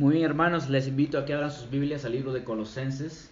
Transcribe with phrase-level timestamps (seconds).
[0.00, 3.28] Muy bien, hermanos, les invito a que abran sus Biblias al libro de Colosenses.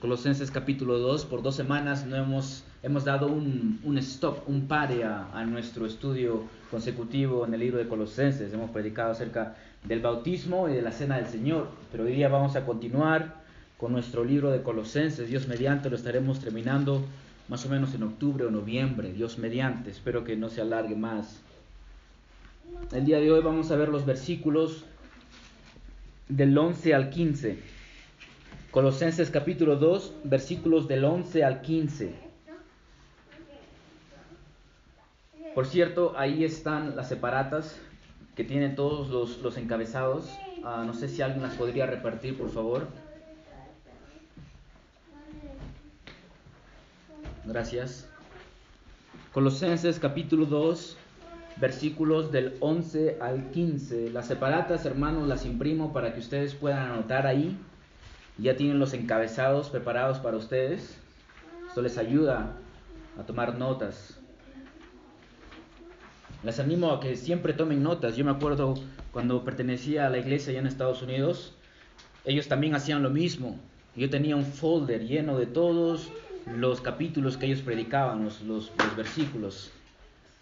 [0.00, 1.26] Colosenses capítulo 2.
[1.26, 5.84] Por dos semanas no hemos, hemos dado un, un stop, un pare a, a, nuestro
[5.84, 8.50] estudio consecutivo en el libro de Colosenses.
[8.54, 11.68] Hemos predicado acerca del bautismo y de la cena del Señor.
[11.92, 13.42] Pero hoy día vamos a continuar
[13.76, 15.28] con nuestro libro de Colosenses.
[15.28, 17.04] Dios mediante lo estaremos terminando
[17.48, 19.12] más o menos en octubre o noviembre.
[19.12, 19.90] Dios mediante.
[19.90, 21.42] Espero que no se alargue más.
[22.90, 24.86] El día de hoy vamos a ver los versículos
[26.30, 27.58] del 11 al 15.
[28.70, 32.14] Colosenses capítulo 2, versículos del 11 al 15.
[35.54, 37.76] Por cierto, ahí están las separatas
[38.36, 40.30] que tienen todos los, los encabezados.
[40.58, 42.86] Uh, no sé si alguien las podría repartir, por favor.
[47.44, 48.06] Gracias.
[49.32, 50.96] Colosenses capítulo 2,
[51.60, 54.10] versículos del 11 al 15.
[54.10, 57.56] Las separatas, hermanos, las imprimo para que ustedes puedan anotar ahí.
[58.38, 60.98] Ya tienen los encabezados preparados para ustedes.
[61.68, 62.56] Esto les ayuda
[63.18, 64.18] a tomar notas.
[66.42, 68.16] Les animo a que siempre tomen notas.
[68.16, 68.74] Yo me acuerdo
[69.12, 71.54] cuando pertenecía a la iglesia allá en Estados Unidos,
[72.24, 73.58] ellos también hacían lo mismo.
[73.94, 76.10] Yo tenía un folder lleno de todos
[76.46, 79.70] los capítulos que ellos predicaban, los, los, los versículos.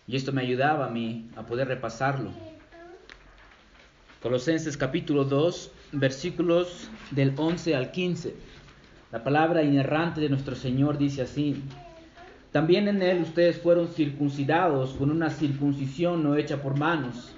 [0.08, 2.30] Y esto me ayudaba a mí a poder repasarlo.
[4.22, 8.34] Colosenses capítulo 2, versículos del 11 al 15.
[9.12, 11.62] La palabra inerrante de nuestro Señor dice así.
[12.52, 17.34] También en él ustedes fueron circuncidados con una circuncisión no hecha por manos,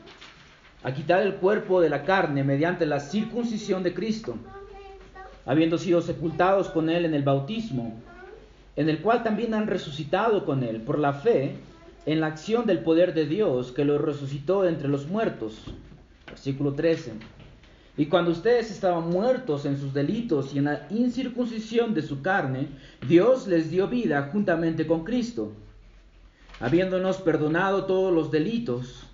[0.85, 4.37] a quitar el cuerpo de la carne mediante la circuncisión de Cristo,
[5.45, 8.01] habiendo sido sepultados con él en el bautismo,
[8.77, 11.57] en el cual también han resucitado con él por la fe
[12.07, 15.65] en la acción del poder de Dios que lo resucitó entre los muertos.
[16.27, 17.13] Versículo 13.
[17.97, 22.69] Y cuando ustedes estaban muertos en sus delitos y en la incircuncisión de su carne,
[23.07, 25.53] Dios les dio vida juntamente con Cristo,
[26.61, 29.05] habiéndonos perdonado todos los delitos,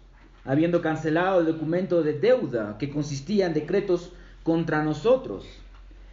[0.44, 4.12] habiendo cancelado el documento de deuda que consistía en decretos
[4.44, 5.46] contra nosotros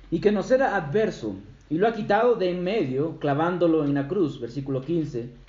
[0.10, 1.36] y que nos era adverso,
[1.70, 4.40] y lo ha quitado de en medio, clavándolo en la cruz.
[4.40, 5.43] Versículo 15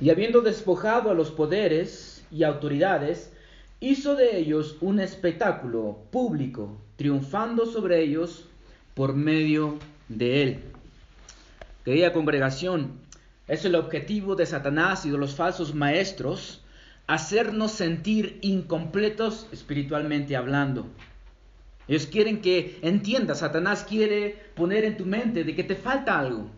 [0.00, 3.32] y habiendo despojado a los poderes y autoridades,
[3.80, 8.46] hizo de ellos un espectáculo público, triunfando sobre ellos
[8.94, 9.78] por medio
[10.08, 10.60] de él.
[11.84, 12.92] Querida congregación,
[13.48, 16.62] es el objetivo de Satanás y de los falsos maestros
[17.06, 20.86] hacernos sentir incompletos espiritualmente hablando.
[21.88, 26.48] Ellos quieren que entiendas, Satanás quiere poner en tu mente de que te falta algo,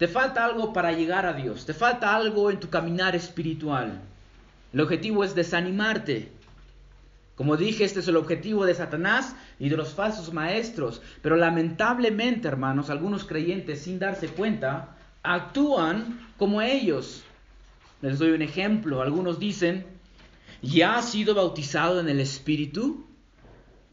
[0.00, 1.66] te falta algo para llegar a Dios.
[1.66, 4.00] Te falta algo en tu caminar espiritual.
[4.72, 6.32] El objetivo es desanimarte.
[7.34, 11.02] Como dije, este es el objetivo de Satanás y de los falsos maestros.
[11.20, 17.22] Pero lamentablemente, hermanos, algunos creyentes sin darse cuenta actúan como ellos.
[18.00, 19.02] Les doy un ejemplo.
[19.02, 19.84] Algunos dicen,
[20.62, 23.06] ¿ya has sido bautizado en el Espíritu?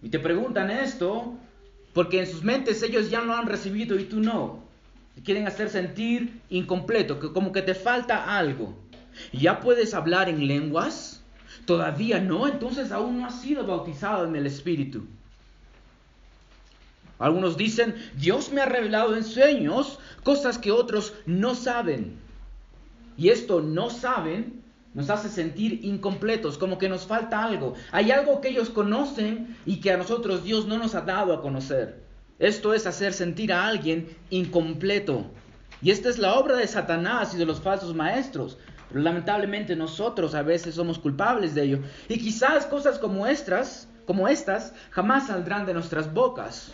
[0.01, 1.35] Y te preguntan esto
[1.93, 4.66] porque en sus mentes ellos ya lo han recibido y tú no.
[5.17, 8.77] Te quieren hacer sentir incompleto, que como que te falta algo.
[9.33, 11.23] ¿Ya puedes hablar en lenguas?
[11.65, 15.07] Todavía no, entonces aún no has sido bautizado en el Espíritu.
[17.17, 22.19] Algunos dicen, Dios me ha revelado en sueños cosas que otros no saben.
[23.17, 24.61] Y esto no saben
[24.93, 27.73] nos hace sentir incompletos, como que nos falta algo.
[27.91, 31.41] Hay algo que ellos conocen y que a nosotros Dios no nos ha dado a
[31.41, 32.06] conocer.
[32.39, 35.25] Esto es hacer sentir a alguien incompleto.
[35.81, 38.57] Y esta es la obra de Satanás y de los falsos maestros.
[38.89, 41.79] Pero lamentablemente nosotros a veces somos culpables de ello.
[42.07, 46.73] Y quizás cosas como estas, como estas, jamás saldrán de nuestras bocas.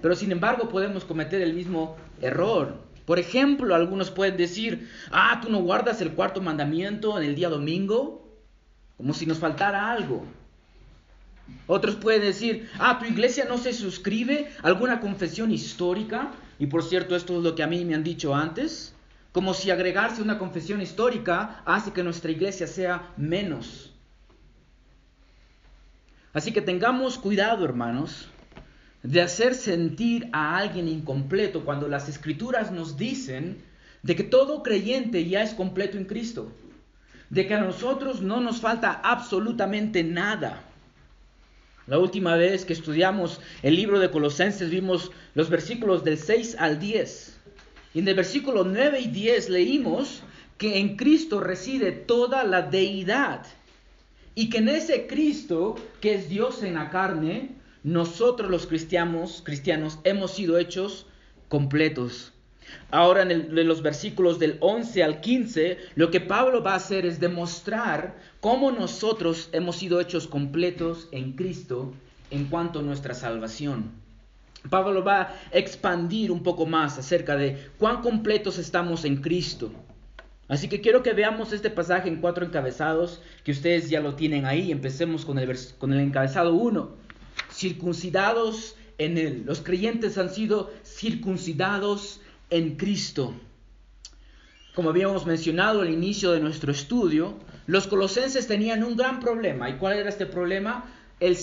[0.00, 2.82] Pero sin embargo podemos cometer el mismo error.
[3.04, 7.50] Por ejemplo, algunos pueden decir, ah, tú no guardas el cuarto mandamiento en el día
[7.50, 8.26] domingo,
[8.96, 10.24] como si nos faltara algo.
[11.66, 16.32] Otros pueden decir, ah, tu iglesia no se suscribe a alguna confesión histórica.
[16.58, 18.94] Y por cierto, esto es lo que a mí me han dicho antes.
[19.32, 23.92] Como si agregarse una confesión histórica hace que nuestra iglesia sea menos.
[26.32, 28.28] Así que tengamos cuidado, hermanos,
[29.02, 33.62] de hacer sentir a alguien incompleto cuando las escrituras nos dicen
[34.02, 36.52] de que todo creyente ya es completo en Cristo.
[37.30, 40.62] De que a nosotros no nos falta absolutamente nada.
[41.86, 46.78] La última vez que estudiamos el libro de Colosenses vimos los versículos del 6 al
[46.78, 47.36] 10.
[47.94, 50.22] Y en el versículo 9 y 10 leímos
[50.58, 53.46] que en Cristo reside toda la deidad.
[54.34, 57.50] Y que en ese Cristo, que es Dios en la carne,
[57.82, 61.06] nosotros los cristianos, cristianos hemos sido hechos
[61.48, 62.33] completos.
[62.90, 67.20] Ahora en, los versículos del 11 al 15, lo que Pablo va a hacer es
[67.20, 71.92] demostrar cómo nosotros hemos sido hechos completos en Cristo
[72.30, 73.90] en cuanto a nuestra salvación.
[74.70, 79.72] Pablo va a expandir un poco más acerca de cuán completos estamos en Cristo.
[80.48, 84.44] Así que quiero que veamos este pasaje en cuatro encabezados, que ustedes ya lo tienen
[84.44, 84.70] ahí.
[84.72, 86.90] Empecemos con el, con el encabezado 1.
[87.50, 89.42] Circuncidados en él.
[89.46, 93.34] Los creyentes han sido circuncidados en Cristo.
[94.74, 97.34] Como habíamos mencionado al inicio de nuestro estudio,
[97.66, 99.70] los colosenses tenían un gran problema.
[99.70, 100.84] ¿Y cuál era este problema?
[101.20, 101.36] El,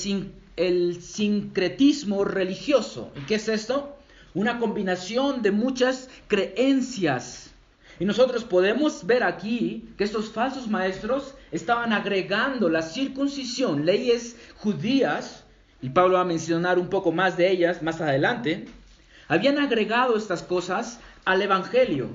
[1.02, 3.12] sincretismo religioso.
[3.16, 3.98] ¿Y qué es esto?
[4.34, 7.52] Una combinación de muchas creencias.
[8.00, 15.44] Y nosotros podemos ver aquí que estos falsos maestros estaban agregando la circuncisión, leyes judías,
[15.82, 18.68] y Pablo va a mencionar un poco más de ellas más adelante,
[19.32, 22.10] habían agregado estas cosas al Evangelio,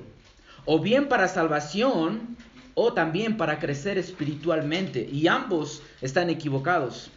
[0.65, 2.37] o bien para salvación,
[2.75, 7.09] o también para crecer espiritualmente, y ambos están equivocados.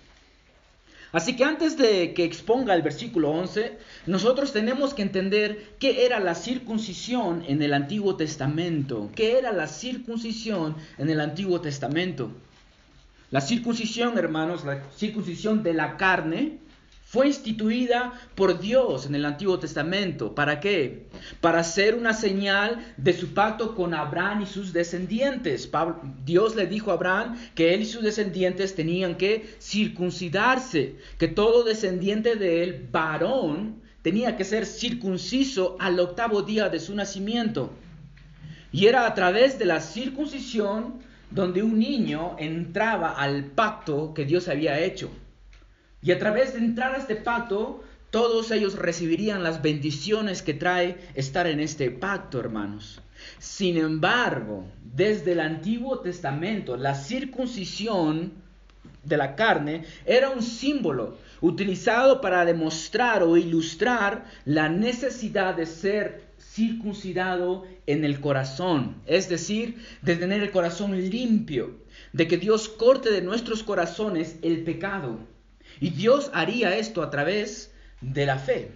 [1.12, 3.76] Así que antes de que exponga el versículo 11,
[4.06, 9.11] nosotros tenemos que entender qué era la circuncisión en el Antiguo Testamento.
[9.14, 12.31] ¿Qué era la circuncisión en el Antiguo Testamento?
[13.31, 16.58] La circuncisión, hermanos, la circuncisión de la carne,
[17.11, 20.33] fue instituida por Dios en el Antiguo Testamento.
[20.33, 21.09] ¿Para qué?
[21.41, 25.69] Para ser una señal de su pacto con Abraham y sus descendientes.
[26.25, 31.65] Dios le dijo a Abraham que él y sus descendientes tenían que circuncidarse, que todo
[31.65, 37.73] descendiente de él, varón, tenía que ser circunciso al octavo día de su nacimiento.
[38.71, 41.01] Y era a través de la circuncisión
[41.33, 45.11] donde un niño entraba al pacto que Dios había hecho.
[46.02, 50.97] Y a través de entrar a este pacto, todos ellos recibirían las bendiciones que trae
[51.14, 53.00] estar en este pacto, hermanos.
[53.38, 58.32] Sin embargo, desde el Antiguo Testamento, la circuncisión
[59.05, 66.31] de la carne era un símbolo utilizado para demostrar o ilustrar la necesidad de ser
[66.38, 71.76] circuncidado en el corazón, es decir, de tener el corazón limpio,
[72.12, 75.19] de que Dios corte de nuestros corazones el pecado.
[75.81, 78.71] Y Dios haría esto a través de la fe.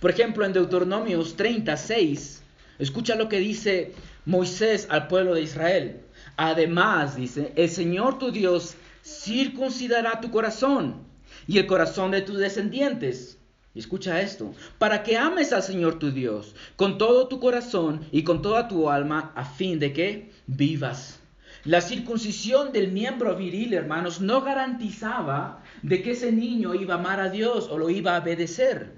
[0.00, 2.42] Por ejemplo, en Deuteronomios 36,
[2.78, 3.94] escucha lo que dice
[4.26, 6.00] Moisés al pueblo de Israel.
[6.36, 11.06] Además, dice, el Señor tu Dios circuncidará tu corazón
[11.46, 13.38] y el corazón de tus descendientes.
[13.74, 18.42] escucha esto, para que ames al Señor tu Dios con todo tu corazón y con
[18.42, 21.20] toda tu alma, a fin de que vivas.
[21.64, 27.20] La circuncisión del miembro viril, hermanos, no garantizaba de que ese niño iba a amar
[27.20, 28.92] a Dios o lo iba a obedecer.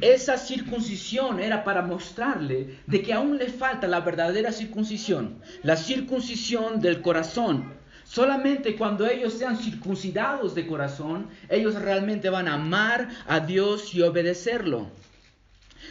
[0.00, 6.80] Esa circuncisión era para mostrarle de que aún le falta la verdadera circuncisión, la circuncisión
[6.80, 7.74] del corazón.
[8.04, 14.02] Solamente cuando ellos sean circuncidados de corazón, ellos realmente van a amar a Dios y
[14.02, 14.88] obedecerlo.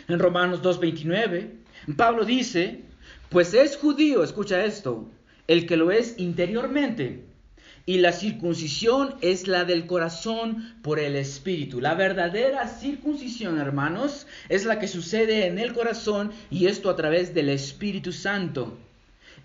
[0.08, 1.52] En Romanos 2.29,
[1.98, 2.84] Pablo dice,
[3.30, 5.10] pues es judío, escucha esto,
[5.48, 7.26] el que lo es interiormente.
[7.88, 11.80] Y la circuncisión es la del corazón por el espíritu.
[11.80, 17.36] La verdadera circuncisión, hermanos, es la que sucede en el corazón y esto a través
[17.36, 18.78] del Espíritu Santo.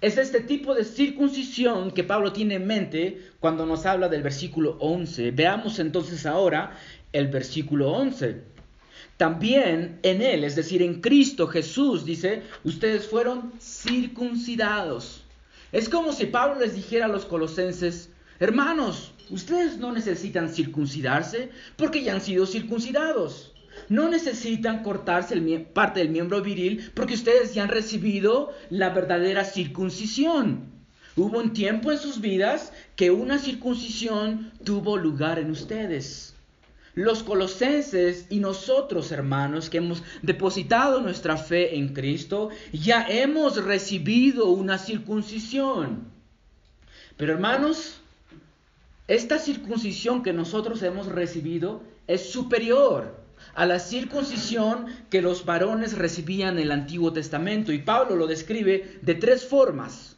[0.00, 4.78] Es este tipo de circuncisión que Pablo tiene en mente cuando nos habla del versículo
[4.80, 5.32] 11.
[5.32, 6.78] Veamos entonces ahora
[7.12, 8.40] el versículo 11.
[9.18, 15.25] También en Él, es decir, en Cristo Jesús, dice, ustedes fueron circuncidados
[15.73, 22.02] es como si Pablo les dijera a los colosenses, hermanos, ustedes no necesitan circuncidarse porque
[22.02, 23.52] ya han sido circuncidados.
[23.88, 25.38] No necesitan cortarse
[25.73, 30.70] parte del miembro viril porque ustedes ya han recibido la verdadera circuncisión.
[31.16, 36.35] Hubo un tiempo en sus vidas que una circuncisión tuvo lugar en ustedes.
[36.94, 44.47] Los colosenses y nosotros, hermanos, que hemos depositado nuestra fe en Cristo, ya hemos recibido
[44.47, 46.11] una circuncisión.
[47.16, 48.00] Pero hermanos,
[49.14, 53.20] esta circuncisión que nosotros hemos recibido es superior
[53.54, 57.72] a la circuncisión que los varones recibían en el Antiguo Testamento.
[57.72, 60.16] Y Pablo lo describe de tres formas.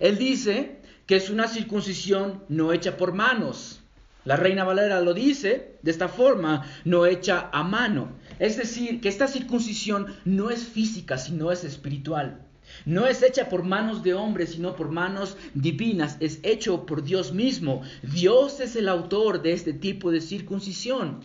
[0.00, 3.82] Él dice que es una circuncisión no hecha por manos
[4.24, 8.12] la Reina Valera lo dice de esta forma, no hecha a mano.
[8.38, 12.40] Es decir, que esta circuncisión no es física, sino es espiritual.
[12.84, 16.16] No es hecha por manos de hombres, sino por manos divinas.
[16.20, 17.82] Es hecho por Dios mismo.
[18.02, 21.20] Dios es el autor de este tipo de circuncisión.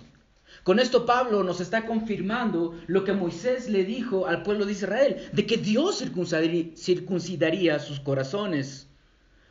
[0.63, 5.17] Con esto Pablo nos está confirmando lo que Moisés le dijo al pueblo de Israel,
[5.31, 6.03] de que Dios
[6.75, 8.87] circuncidaría sus corazones.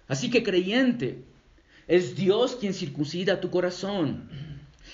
[0.08, 1.24] Así que creyente,
[1.88, 4.28] es Dios quien circuncida tu corazón.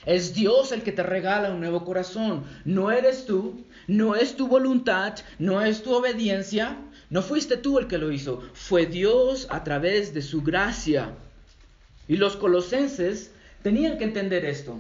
[0.07, 2.45] Es Dios el que te regala un nuevo corazón.
[2.65, 6.79] No eres tú, no es tu voluntad, no es tu obediencia.
[7.11, 11.15] No fuiste tú el que lo hizo, fue Dios a través de su gracia.
[12.09, 14.79] Y los colosenses tenían que entender esto,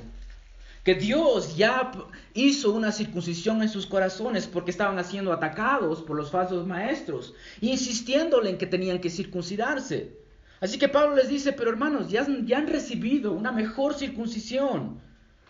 [0.82, 1.92] que Dios ya
[2.34, 8.48] hizo una circuncisión en sus corazones porque estaban siendo atacados por los falsos maestros, insistiéndole
[8.48, 10.16] en que tenían que circuncidarse.
[10.60, 15.00] Así que Pablo les dice, pero hermanos, ya, ya han recibido una mejor circuncisión,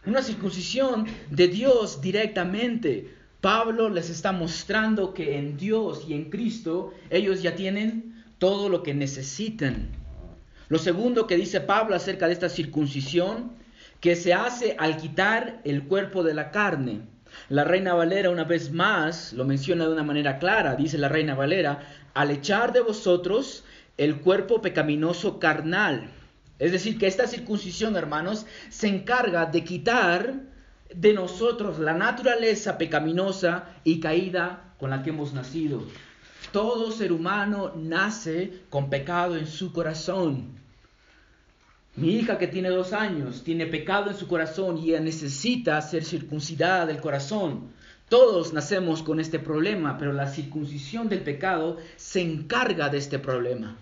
[0.04, 3.21] una circuncisión de Dios directamente.
[3.42, 8.84] Pablo les está mostrando que en Dios y en Cristo ellos ya tienen todo lo
[8.84, 9.88] que necesitan.
[10.68, 13.50] Lo segundo que dice Pablo acerca de esta circuncisión,
[14.00, 17.00] que se hace al quitar el cuerpo de la carne.
[17.48, 21.34] La reina Valera una vez más lo menciona de una manera clara, dice la reina
[21.34, 21.80] Valera,
[22.14, 23.64] al echar de vosotros
[23.98, 26.08] el cuerpo pecaminoso carnal.
[26.60, 30.51] Es decir, que esta circuncisión, hermanos, se encarga de quitar
[30.94, 35.82] de nosotros la naturaleza pecaminosa y caída con la que hemos nacido.
[36.52, 40.60] Todo ser humano nace con pecado en su corazón.
[41.94, 46.04] Mi hija que tiene dos años tiene pecado en su corazón y ella necesita ser
[46.04, 47.70] circuncidada del corazón.
[48.08, 53.76] Todos nacemos con este problema, pero la circuncisión del pecado se encarga de este problema.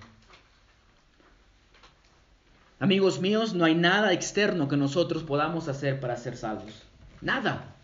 [2.79, 6.90] Amigos míos, no hay nada externo que nosotros podamos hacer para ser salvos.
[7.21, 7.75] Nada.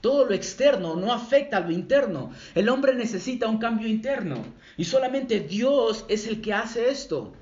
[0.00, 2.32] Todo lo externo no afecta a lo interno.
[2.54, 4.44] El hombre necesita un cambio interno.
[4.76, 7.34] Y solamente Dios es el que hace esto.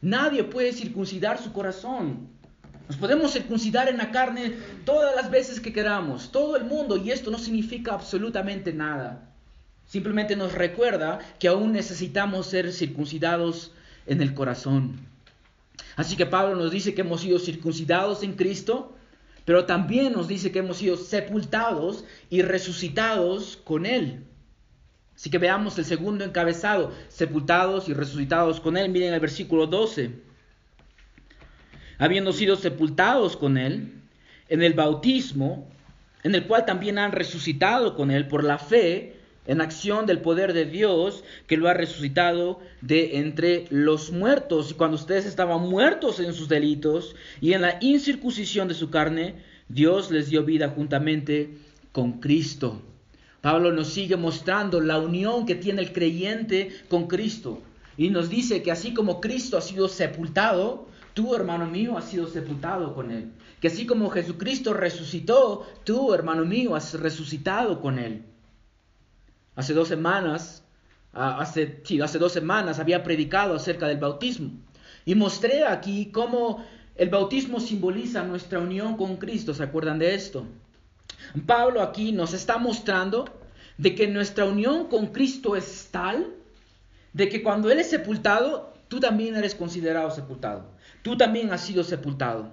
[0.00, 2.28] Nadie puede circuncidar su corazón.
[2.88, 7.12] Nos podemos circuncidar en la carne todas las veces que queramos, todo el mundo, y
[7.12, 9.30] esto no significa absolutamente nada.
[9.86, 13.72] Simplemente nos recuerda que aún necesitamos ser circuncidados
[14.06, 14.98] en el corazón.
[15.94, 18.96] Así que Pablo nos dice que hemos sido circuncidados en Cristo,
[19.50, 24.22] pero también nos dice que hemos sido sepultados y resucitados con Él.
[25.16, 28.92] Así que veamos el segundo encabezado, sepultados y resucitados con Él.
[28.92, 30.12] Miren el versículo 12
[31.98, 33.92] habiendo sido sepultados con Él
[34.48, 35.68] en el bautismo,
[36.22, 39.16] en el cual también han resucitado con Él por la fe
[39.50, 44.70] en acción del poder de Dios que lo ha resucitado de entre los muertos.
[44.70, 49.42] Y cuando ustedes estaban muertos en sus delitos y en la incircuncisión de su carne,
[49.68, 51.58] Dios les dio vida juntamente
[51.90, 52.80] con Cristo.
[53.40, 57.60] Pablo nos sigue mostrando la unión que tiene el creyente con Cristo.
[57.96, 62.28] Y nos dice que así como Cristo ha sido sepultado, tú, hermano mío, has sido
[62.28, 63.32] sepultado con Él.
[63.60, 68.29] Que así como Jesucristo resucitó, tú, hermano mío, has resucitado con Él.
[69.56, 70.64] Hace dos semanas,
[71.12, 74.52] hace, sí, hace dos semanas había predicado acerca del bautismo.
[75.04, 76.64] Y mostré aquí cómo
[76.96, 79.54] el bautismo simboliza nuestra unión con Cristo.
[79.54, 80.46] ¿Se acuerdan de esto?
[81.46, 83.24] Pablo aquí nos está mostrando
[83.78, 86.34] de que nuestra unión con Cristo es tal
[87.12, 91.84] de que cuando Él es sepultado, tú también eres considerado sepultado tú también has sido
[91.84, 92.52] sepultado.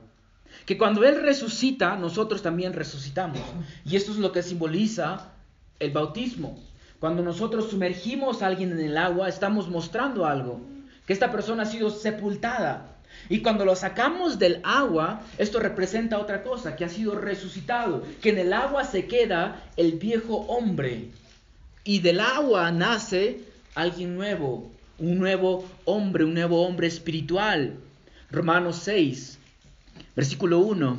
[0.66, 3.40] Que cuando Él resucita, nosotros también resucitamos.
[3.86, 5.34] Y esto es lo que simboliza
[5.80, 6.60] el bautismo.
[7.00, 10.62] Cuando nosotros sumergimos a alguien en el agua, estamos mostrando algo,
[11.06, 12.98] que esta persona ha sido sepultada.
[13.30, 18.30] Y cuando lo sacamos del agua, esto representa otra cosa, que ha sido resucitado, que
[18.30, 21.10] en el agua se queda el viejo hombre.
[21.84, 23.42] Y del agua nace
[23.76, 27.76] alguien nuevo, un nuevo hombre, un nuevo hombre espiritual.
[28.32, 29.38] Romanos 6,
[30.16, 30.98] versículo 1.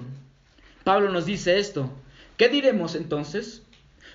[0.84, 1.90] Pablo nos dice esto.
[2.36, 3.62] ¿Qué diremos entonces?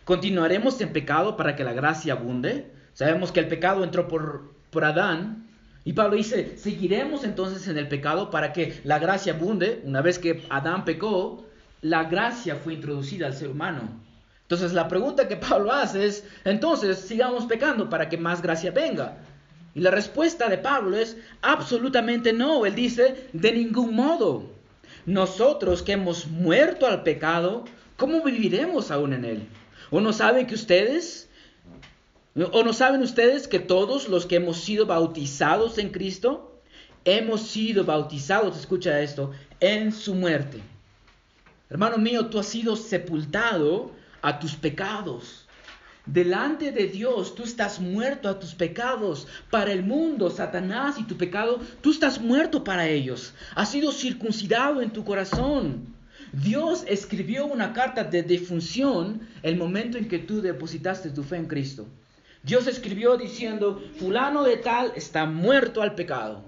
[0.06, 2.72] ¿Continuaremos en pecado para que la gracia abunde?
[2.94, 5.48] Sabemos que el pecado entró por, por Adán.
[5.86, 9.82] Y Pablo dice, ¿seguiremos entonces en el pecado para que la gracia abunde?
[9.86, 11.46] Una vez que Adán pecó,
[11.82, 14.02] la gracia fue introducida al ser humano.
[14.42, 19.18] Entonces la pregunta que Pablo hace es, entonces sigamos pecando para que más gracia venga.
[19.74, 22.66] Y la respuesta de Pablo es absolutamente no.
[22.66, 24.52] Él dice, de ningún modo.
[25.06, 27.66] Nosotros que hemos muerto al pecado,
[27.98, 29.48] ¿cómo viviremos aún en él?
[29.96, 31.30] ¿O no saben que ustedes,
[32.36, 36.60] o no saben ustedes que todos los que hemos sido bautizados en Cristo,
[37.06, 40.62] hemos sido bautizados, escucha esto, en su muerte?
[41.70, 43.92] Hermano mío, tú has sido sepultado
[44.24, 45.48] a tus pecados.
[46.08, 49.28] Delante de Dios tú estás muerto a tus pecados.
[49.52, 53.36] Para el mundo, Satanás y tu pecado, tú estás muerto para ellos.
[53.54, 55.93] Has sido circuncidado en tu corazón.
[56.34, 61.46] Dios escribió una carta de defunción el momento en que tú depositaste tu fe en
[61.46, 61.86] Cristo.
[62.42, 66.44] Dios escribió diciendo, fulano de tal está muerto al pecado.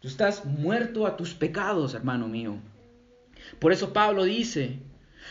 [0.00, 2.56] Tú estás muerto a tus pecados, hermano mío.
[3.58, 4.78] Por eso Pablo dice,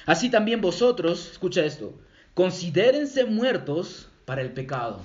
[0.05, 1.99] así también vosotros, escucha esto,
[2.35, 5.01] considérense muertos para el pecado.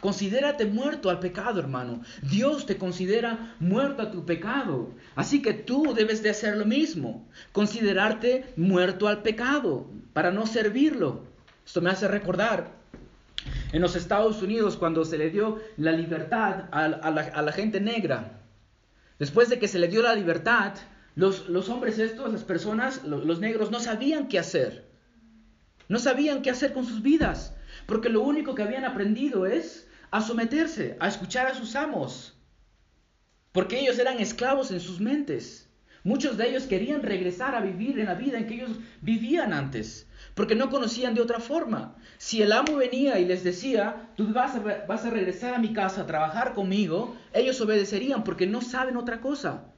[0.00, 2.02] Considérate muerto al pecado, hermano.
[2.22, 4.90] Dios te considera muerto a tu pecado.
[5.14, 7.26] Así que tú debes de hacer lo mismo.
[7.52, 11.24] Considerarte muerto al pecado para no servirlo.
[11.64, 12.76] Esto me hace recordar
[13.72, 18.40] en los Estados Unidos cuando se le dio la libertad a, la, gente negra.
[19.18, 20.74] Después de que se le dio la libertad,
[21.14, 24.84] los, hombres estos, las personas, los negros, no sabían qué hacer.
[25.88, 27.54] No sabían qué hacer con sus vidas.
[27.86, 32.36] Porque lo único que habían aprendido es a someterse, a escuchar a sus amos.
[33.52, 35.66] Porque ellos eran esclavos en sus mentes.
[36.04, 38.70] Muchos de ellos querían regresar a vivir en la vida en que ellos
[39.00, 41.96] vivían antes, porque no conocían de otra forma.
[42.16, 46.06] Si el amo venía y les decía, tú vas a, regresar a mi casa a
[46.06, 49.72] trabajar conmigo, ellos obedecerían porque no saben otra cosa.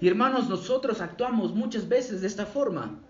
[0.00, 3.00] Y hermanos, nosotros actuamos muchas veces de esta forma.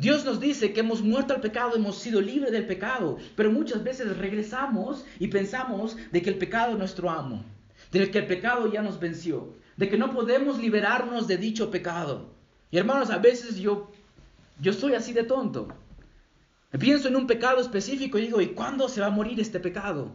[0.00, 3.84] Dios nos dice que hemos muerto al pecado, hemos sido libres del pecado, pero muchas
[3.84, 7.44] veces regresamos y pensamos de que el pecado es nuestro amo,
[7.92, 12.30] de que el pecado ya nos venció, de que no podemos liberarnos de dicho pecado.
[12.70, 13.90] Y hermanos, a veces yo,
[14.58, 15.68] yo soy así de tonto.
[16.78, 20.12] Pienso en un pecado específico y digo, ¿y cuándo se va a morir este pecado?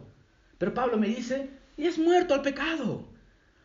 [0.58, 3.04] Pero Pablo me dice, y es muerto al pecado.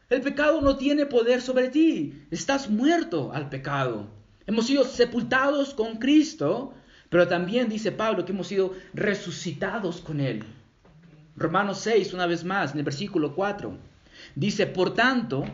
[0.08, 4.21] El pecado no tiene poder sobre ti, estás muerto al pecado.
[4.48, 6.74] Hemos sido sepultados con Cristo,
[7.10, 10.44] pero también dice Pablo que hemos sido resucitados con Él.
[11.36, 13.76] Romanos 6, una vez más, en el versículo 4,
[14.36, 15.46] dice, por tanto,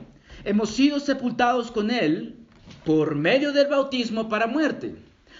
[0.43, 2.35] hemos sido sepultados con Él
[2.85, 4.95] por medio del bautismo para muerte,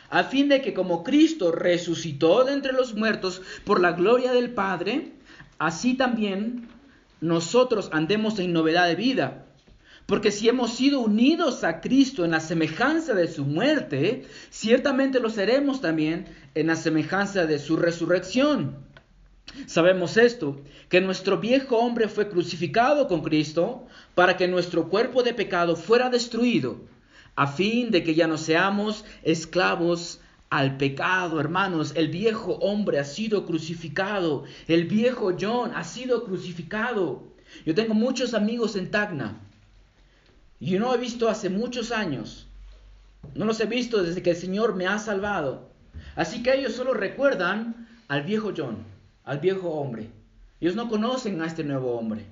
[0.09, 4.51] a fin de que como Cristo resucitó de entre los muertos por la gloria del
[4.51, 5.13] Padre,
[5.57, 6.67] así también
[7.19, 9.46] nosotros andemos en novedad de vida.
[10.07, 15.29] Porque si hemos sido unidos a Cristo en la semejanza de su muerte, ciertamente lo
[15.29, 18.77] seremos también en la semejanza de su resurrección.
[19.65, 25.33] Sabemos esto, que nuestro viejo hombre fue crucificado con Cristo para que nuestro cuerpo de
[25.33, 26.79] pecado fuera destruido,
[27.35, 31.91] a fin de que ya no seamos esclavos al pecado, hermanos.
[31.95, 37.23] El viejo hombre ha sido crucificado, el viejo John ha sido crucificado.
[37.65, 39.41] Yo tengo muchos amigos en Tacna
[40.59, 42.47] yo no he visto hace muchos años.
[43.35, 45.69] No los he visto desde que el Señor me ha salvado.
[46.15, 48.77] Así que ellos solo recuerdan al viejo John,
[49.23, 50.09] al viejo hombre.
[50.59, 52.25] Ellos no conocen a este nuevo hombre.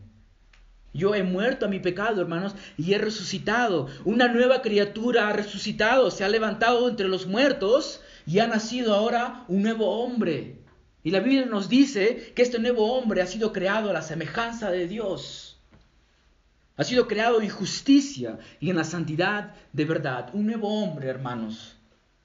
[0.93, 3.87] Yo he muerto a mi pecado, hermanos, y he resucitado.
[4.05, 9.43] Una nueva criatura ha resucitado, se ha levantado entre los muertos y ha nacido ahora
[9.47, 10.61] un nuevo hombre.
[11.03, 14.71] Y la Biblia nos dice que este nuevo hombre ha sido creado a la semejanza
[14.71, 15.44] de Dios.
[16.77, 20.29] Ha sido creado en justicia y en la santidad de verdad.
[20.33, 21.75] Un nuevo hombre, hermanos.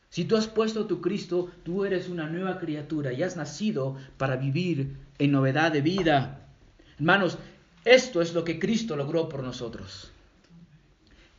[0.08, 3.96] Si tú has puesto a tu Cristo, tú eres una nueva criatura y has nacido
[4.18, 6.48] para vivir en novedad de vida.
[6.98, 7.38] Hermanos,
[7.84, 10.10] esto es lo que Cristo logró por nosotros.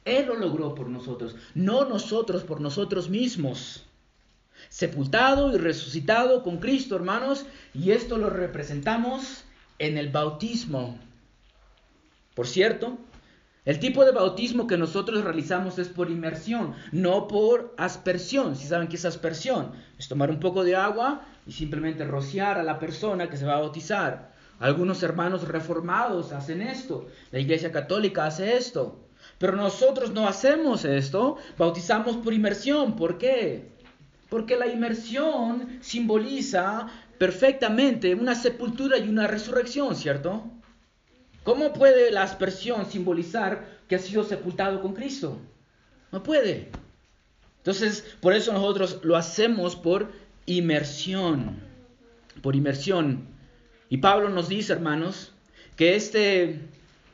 [0.05, 3.83] Él lo logró por nosotros, no nosotros por nosotros mismos.
[4.69, 9.43] Sepultado y resucitado con Cristo, hermanos, y esto lo representamos
[9.79, 10.97] en el bautismo.
[12.33, 12.97] Por cierto,
[13.63, 18.55] el tipo de bautismo que nosotros realizamos es por inmersión, no por aspersión.
[18.55, 22.63] Si saben qué es aspersión, es tomar un poco de agua y simplemente rociar a
[22.63, 24.31] la persona que se va a bautizar.
[24.59, 28.99] Algunos hermanos reformados hacen esto, la Iglesia Católica hace esto.
[29.37, 32.95] Pero nosotros no hacemos esto, bautizamos por inmersión.
[32.95, 33.69] ¿Por qué?
[34.29, 40.43] Porque la inmersión simboliza perfectamente una sepultura y una resurrección, ¿cierto?
[41.43, 45.39] ¿Cómo puede la aspersión simbolizar que ha sido sepultado con Cristo?
[46.11, 46.69] No puede.
[47.57, 50.11] Entonces, por eso nosotros lo hacemos por
[50.45, 51.59] inmersión.
[52.41, 53.27] Por inmersión.
[53.89, 55.31] Y Pablo nos dice, hermanos,
[55.75, 56.59] que este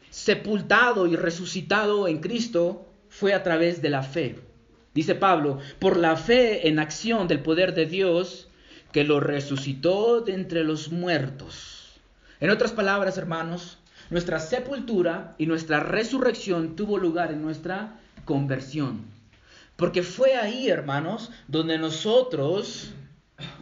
[0.09, 4.39] sepultado y resucitado en Cristo fue a través de la fe.
[4.93, 8.47] Dice Pablo, por la fe en acción del poder de Dios
[8.91, 11.93] que lo resucitó de entre los muertos.
[12.39, 13.76] En otras palabras, hermanos,
[14.09, 19.05] nuestra sepultura y nuestra resurrección tuvo lugar en nuestra conversión.
[19.75, 22.91] Porque fue ahí, hermanos, donde nosotros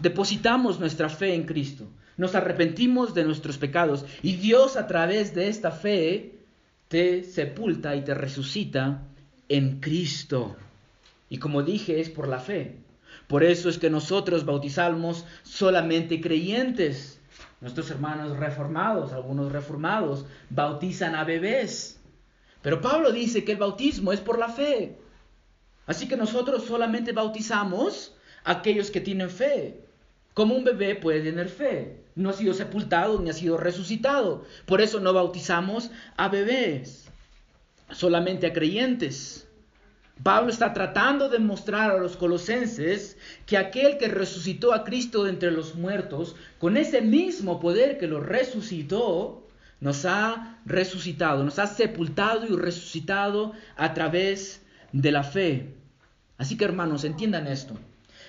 [0.01, 1.87] depositamos nuestra fe en Cristo.
[2.17, 6.35] Nos arrepentimos de nuestros pecados y Dios a través de esta fe
[6.87, 9.01] te sepulta y te resucita
[9.49, 10.55] en Cristo.
[11.29, 12.77] Y como dije, es por la fe.
[13.27, 17.19] Por eso es que nosotros bautizamos solamente creyentes.
[17.61, 21.99] Nuestros hermanos reformados, algunos reformados, bautizan a bebés.
[22.61, 24.97] Pero Pablo dice que el bautismo es por la fe.
[25.85, 29.81] Así que nosotros solamente bautizamos a aquellos que tienen fe.
[30.33, 32.03] Como un bebé puede tener fe.
[32.15, 34.45] No ha sido sepultado ni ha sido resucitado.
[34.65, 37.07] Por eso no bautizamos a bebés,
[37.91, 39.44] solamente a creyentes.
[40.23, 45.31] Pablo está tratando de mostrar a los colosenses que aquel que resucitó a Cristo de
[45.31, 49.45] entre los muertos, con ese mismo poder que lo resucitó,
[49.81, 54.61] nos ha resucitado, nos ha sepultado y resucitado a través
[54.93, 55.75] de la fe.
[56.37, 57.77] Así que hermanos, entiendan esto.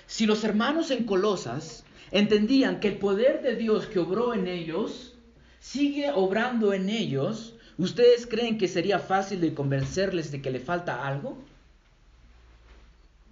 [0.05, 5.15] Si los hermanos en Colosas entendían que el poder de Dios que obró en ellos
[5.59, 11.07] sigue obrando en ellos, ¿ustedes creen que sería fácil de convencerles de que le falta
[11.07, 11.37] algo?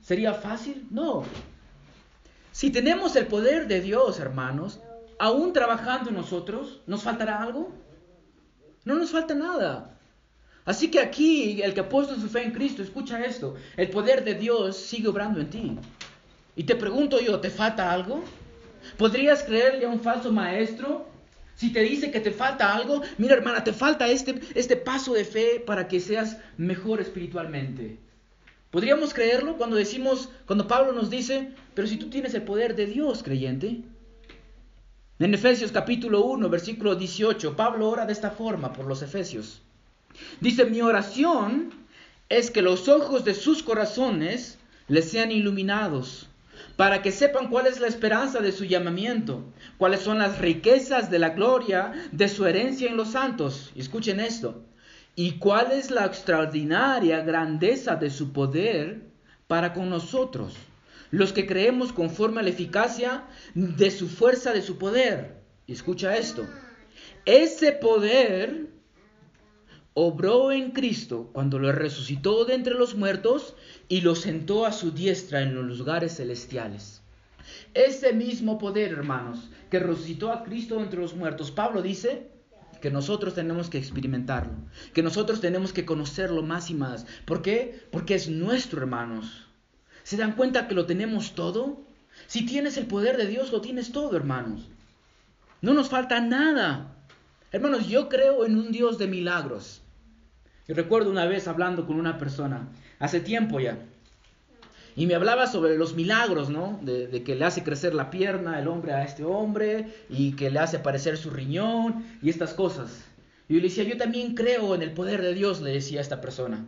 [0.06, 0.86] ¿Sería fácil?
[0.91, 1.24] No.
[2.52, 4.80] Si tenemos el poder de Dios, hermanos,
[5.18, 7.74] aún trabajando en nosotros, ¿nos faltará algo?
[8.84, 9.98] No nos falta nada.
[10.63, 14.36] Así que aquí el que ha su fe en Cristo, escucha esto, el poder de
[14.36, 15.80] Dios sigue obrando en ti.
[16.56, 18.24] Y te pregunto yo, ¿te falta algo?
[19.00, 21.08] ¿Podrías creerle a un falso maestro
[21.56, 23.02] si te dice que te falta algo?
[23.18, 28.05] Mira hermana, te falta este, este paso de fe para que seas mejor espiritualmente.
[28.76, 32.86] ¿Podríamos creerlo cuando decimos, cuando Pablo nos dice, pero si tú tienes el poder de
[32.86, 33.84] Dios, creyente?
[35.18, 39.62] En Efesios capítulo 1, versículo 18, Pablo ora de esta forma por los Efesios.
[40.42, 41.70] Dice, mi oración
[42.28, 44.58] es que los ojos de sus corazones
[44.90, 46.28] les sean iluminados,
[46.76, 49.46] para que sepan cuál es la esperanza de su llamamiento,
[49.78, 53.72] cuáles son las riquezas de la gloria de su herencia en los santos.
[53.74, 54.64] Escuchen esto,
[55.15, 59.01] ¿Y cuál es la extraordinaria grandeza de su poder
[59.47, 60.56] para con nosotros,
[61.10, 63.23] los que creemos conforme a la eficacia
[63.54, 65.38] de su fuerza, de su poder?
[65.67, 66.45] Y escucha esto.
[67.23, 68.67] Ese poder
[69.93, 73.56] obró en Cristo cuando lo resucitó de entre los muertos
[73.88, 77.01] y lo sentó a su diestra en los lugares celestiales.
[77.73, 82.35] Ese mismo poder, hermanos, que resucitó a Cristo entre los muertos, Pablo dice,
[82.86, 84.54] que nosotros tenemos que experimentarlo,
[84.93, 87.08] que nosotros tenemos que conocerlo más y más.
[87.26, 87.84] ¿Por qué?
[87.91, 89.48] Porque es nuestro, hermanos.
[90.04, 91.82] ¿Se dan cuenta que lo tenemos todo?
[92.28, 94.69] Si tienes el poder de Dios, lo tienes todo, hermanos.
[95.62, 96.95] No nos falta nada.
[97.52, 99.82] Hermanos, yo creo en un Dios de milagros.
[100.67, 102.67] Yo recuerdo una vez hablando con una persona,
[103.00, 103.80] hace tiempo ya,
[104.96, 106.80] y me hablaba sobre los milagros, ¿no?
[106.82, 110.60] De, que le hace crecer la pierna el hombre a este hombre y que le
[110.60, 113.04] hace aparecer su riñón y estas cosas.
[113.50, 116.02] Y yo le decía, yo también creo en el poder de Dios, le decía a
[116.02, 116.66] esta persona.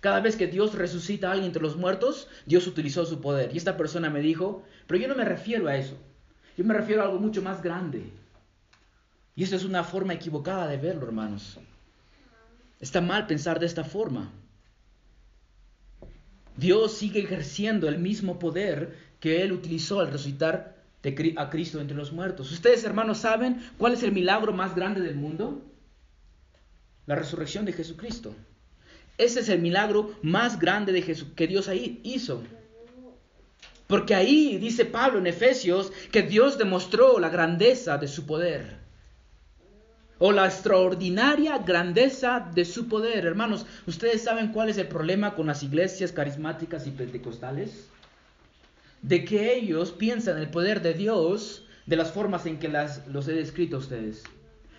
[0.00, 3.54] Cada vez que Dios resucita a alguien entre los muertos, Dios utilizó su poder.
[3.54, 5.96] Y esta persona me dijo, pero yo no me refiero a eso.
[6.58, 8.04] Yo me refiero a algo mucho más grande.
[9.34, 11.58] Y eso es una forma equivocada de verlo, hermanos.
[12.80, 14.30] Está mal pensar de esta forma.
[16.56, 20.76] Dios sigue ejerciendo el mismo poder que Él utilizó al resucitar
[21.36, 22.52] a Cristo entre los muertos.
[22.52, 25.62] Ustedes, hermanos, ¿saben cuál es el milagro más grande del mundo?
[27.06, 28.34] La resurrección de Jesucristo.
[29.18, 32.42] Ese es el milagro más grande de que Dios ahí hizo.
[33.86, 38.81] Porque ahí dice Pablo en Efesios que Dios demostró la grandeza de su poder
[40.24, 43.26] o la extraordinaria grandeza de su poder.
[43.26, 47.88] Hermanos, ¿ustedes saben cuál es el problema con las iglesias carismáticas y pentecostales?
[49.02, 53.26] De que ellos piensan el poder de Dios de las formas en que las, los
[53.26, 54.22] he descrito a ustedes.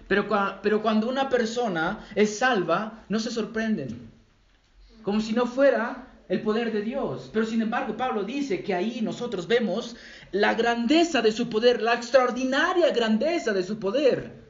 [0.08, 0.30] Pero,
[0.62, 4.00] pero cuando una persona es salva, no se sorprenden.
[5.02, 7.30] Como si no fuera el poder de Dios.
[7.34, 9.98] Pero sin embargo, Pablo dice que ahí nosotros vemos
[10.32, 14.43] la grandeza de su poder, la extraordinaria grandeza de su poder.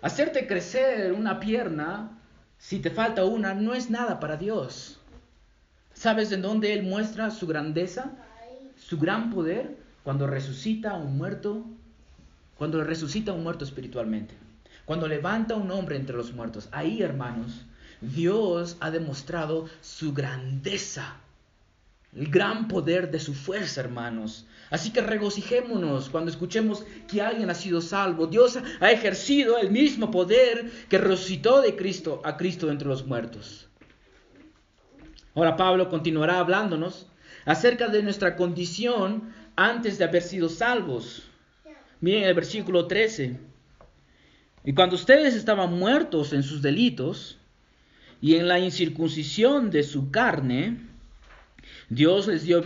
[0.00, 2.18] Hacerte crecer una pierna,
[2.58, 5.00] si te falta una, no es nada para Dios.
[5.92, 8.12] ¿Sabes en dónde Él muestra su grandeza?
[8.76, 11.64] Su gran poder cuando resucita a un muerto,
[12.56, 14.34] cuando resucita a un muerto espiritualmente,
[14.84, 16.68] cuando levanta a un hombre entre los muertos.
[16.72, 17.66] Ahí, hermanos,
[18.00, 21.16] Dios ha demostrado su grandeza,
[22.18, 24.44] el gran poder de su fuerza, hermanos.
[24.70, 28.26] Así que regocijémonos cuando escuchemos que alguien ha sido salvo.
[28.26, 33.68] Dios ha ejercido el mismo poder que resucitó de Cristo a Cristo entre los muertos.
[35.36, 37.06] Ahora Pablo continuará hablándonos
[37.44, 41.22] acerca de nuestra condición antes de haber sido salvos.
[42.00, 43.38] Miren el versículo 13.
[44.64, 47.38] Y cuando ustedes estaban muertos en sus delitos
[48.20, 50.88] y en la incircuncisión de su carne,
[51.88, 52.62] Dios les dio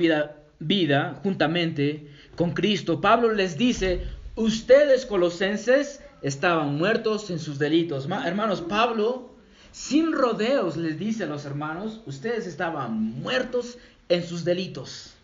[0.58, 3.00] vida, juntamente con Cristo.
[3.00, 4.04] Pablo les dice,
[4.34, 8.08] ustedes colosenses estaban muertos en sus delitos.
[8.24, 9.30] hermanos, Pablo,
[9.70, 15.14] sin rodeos, les dice a los hermanos, ustedes estaban muertos en sus delitos.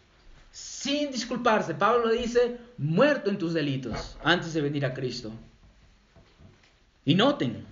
[0.52, 5.32] Sin disculparse, Pablo dice, muerto en tus delitos, antes de venir a Cristo.
[7.04, 7.64] Y noten,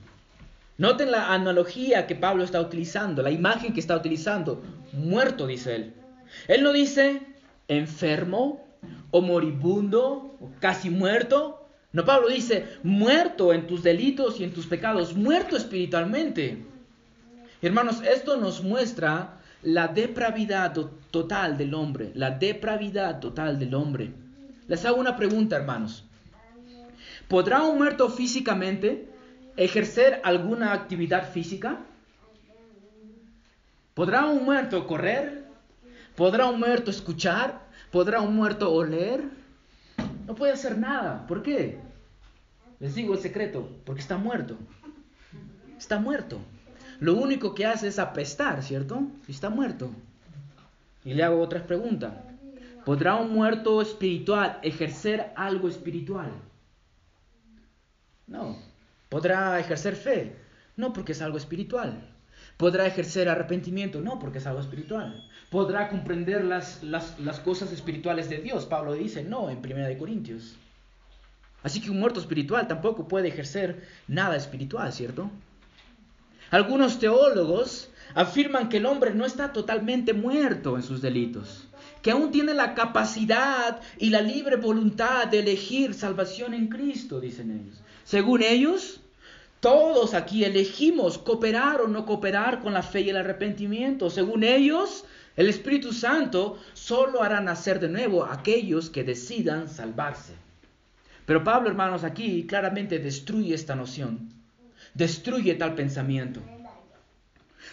[0.79, 4.62] noten la analogía que Pablo está utilizando, la imagen que está utilizando.
[4.93, 5.95] Muerto, dice él.
[6.49, 7.23] Él no dice
[7.69, 8.67] enfermo
[9.11, 11.69] o moribundo o casi muerto.
[11.93, 16.65] No, Pablo dice, muerto en tus delitos y en tus pecados, muerto espiritualmente.
[17.62, 20.75] Hermanos, esto nos muestra la depravidad
[21.11, 24.12] total del hombre, la depravidad total del hombre.
[24.69, 26.05] Les hago una pregunta, hermanos.
[27.29, 29.09] ¿Podrá un muerto físicamente
[29.57, 31.81] ejercer alguna actividad física?
[33.95, 35.45] ¿Podrá un muerto correr?
[36.16, 37.61] ¿Podrá un muerto escuchar?
[37.92, 39.22] ¿Podrá un muerto oler?
[40.26, 41.26] No puede hacer nada.
[41.26, 41.79] ¿Por qué?
[42.81, 44.57] Les digo el secreto, porque está muerto.
[45.79, 46.38] Está muerto.
[47.00, 49.02] Lo único que hace es apestar, ¿cierto?
[49.29, 49.90] Y está muerto.
[51.05, 52.24] Y le hago otra pregunta.
[52.87, 56.31] ¿Podrá un muerto espiritual ejercer algo espiritual?
[58.26, 58.57] No.
[59.11, 60.37] ¿Podrá ejercer fe?
[60.76, 62.15] No, porque es algo espiritual.
[62.57, 64.01] ¿Podrá ejercer arrepentimiento?
[64.01, 65.29] No, porque es algo espiritual.
[65.51, 66.81] ¿Podrá comprender las,
[67.45, 68.64] cosas espirituales de Dios?
[68.64, 70.57] Pablo dice, no, en 1 Corintios.
[71.62, 75.31] Así que un muerto espiritual tampoco puede ejercer nada espiritual, ¿cierto?
[76.51, 81.69] Algunos teólogos afirman que el hombre no está totalmente muerto en sus delitos,
[82.03, 87.51] que aún tiene la capacidad y la libre voluntad de elegir salvación en Cristo, dicen
[87.51, 87.83] ellos.
[88.05, 89.01] Según ellos,
[89.66, 94.11] todos aquí elegimos cooperar o no cooperar con la fe y el arrepentimiento.
[94.11, 100.35] Según ellos, el Espíritu Santo solo hará nacer de nuevo a aquellos que decidan salvarse.
[101.24, 104.29] Pero Pablo, hermanos, aquí claramente destruye esta noción,
[104.94, 106.40] destruye tal pensamiento.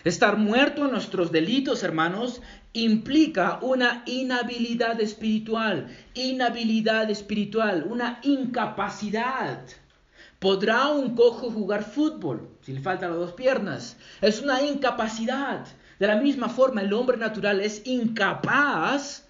[0.03, 2.41] Estar muerto en nuestros delitos, hermanos,
[2.73, 9.59] implica una inhabilidad espiritual, inhabilidad espiritual, una incapacidad.
[10.43, 13.95] ¿Podrá un cojo jugar fútbol si le faltan las dos piernas?
[14.19, 15.65] Es una incapacidad.
[15.99, 19.25] De la misma forma, el hombre natural es incapaz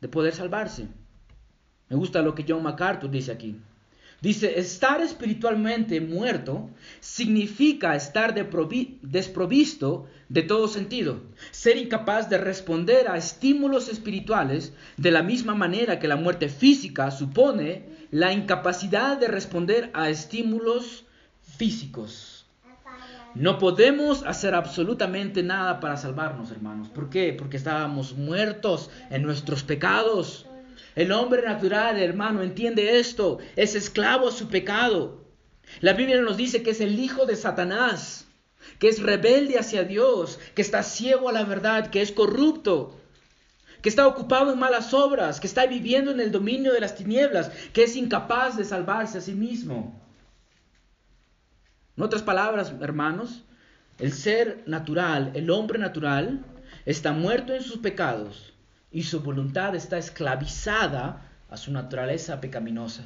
[0.00, 0.88] de poder salvarse.
[1.88, 3.60] Me gusta lo que John MacArthur dice aquí.
[4.24, 13.18] Dice, estar espiritualmente muerto significa estar desprovisto de todo sentido, ser incapaz de responder a
[13.18, 19.90] estímulos espirituales de la misma manera que la muerte física supone la incapacidad de responder
[19.92, 21.04] a estímulos
[21.58, 22.46] físicos.
[23.34, 26.88] No podemos hacer absolutamente nada para salvarnos, hermanos.
[26.88, 27.34] ¿Por qué?
[27.38, 30.46] Porque estábamos muertos en nuestros pecados.
[30.94, 35.24] El hombre natural, hermano, entiende esto, es esclavo a su pecado.
[35.80, 38.28] La Biblia nos dice que es el hijo de Satanás,
[38.78, 42.96] que es rebelde hacia Dios, que está ciego a la verdad, que es corrupto,
[43.82, 47.50] que está ocupado en malas obras, que está viviendo en el dominio de las tinieblas,
[47.72, 50.00] que es incapaz de salvarse a sí mismo.
[51.96, 53.42] En otras palabras, hermanos,
[53.98, 56.44] el ser natural, el hombre natural,
[56.86, 58.53] está muerto en sus pecados
[58.94, 63.02] y su voluntad está esclavizada a su naturaleza pecaminosa.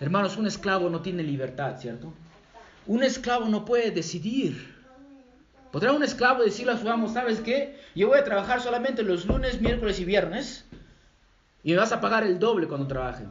[0.00, 2.12] Hermanos, un esclavo no tiene libertad, ¿cierto?
[2.84, 4.74] Un esclavo no puede decidir.
[5.70, 7.78] ¿Podrá un esclavo decirle a su amo, sabes qué?
[7.94, 10.64] Yo voy a trabajar solamente los lunes, miércoles y viernes
[11.62, 13.24] y me vas a pagar el doble cuando trabaje?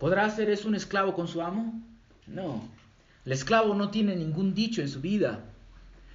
[0.00, 1.82] ¿Podrá hacer eso un esclavo con su amo?
[2.26, 2.66] No.
[3.26, 5.40] El esclavo no tiene ningún dicho en su vida.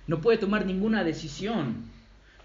[0.08, 1.84] No puede tomar ninguna decisión.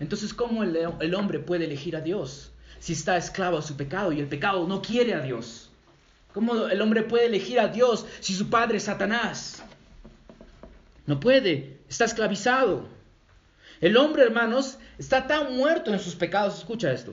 [0.01, 4.21] Entonces, ¿cómo el, hombre puede elegir a Dios si está esclavo a su pecado y
[4.21, 5.71] el pecado no quiere a Dios?
[6.33, 9.63] ¿Cómo el hombre puede elegir a Dios si su padre es Satanás?
[11.07, 12.89] No puede, está esclavizado.
[13.81, 17.13] El hombre, hermanos, está tan muerto en sus pecados, escucha esto,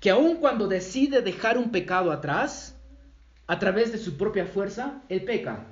[0.00, 2.74] que aun cuando decide dejar un pecado atrás,
[3.46, 5.66] a través de su propia fuerza, él peca.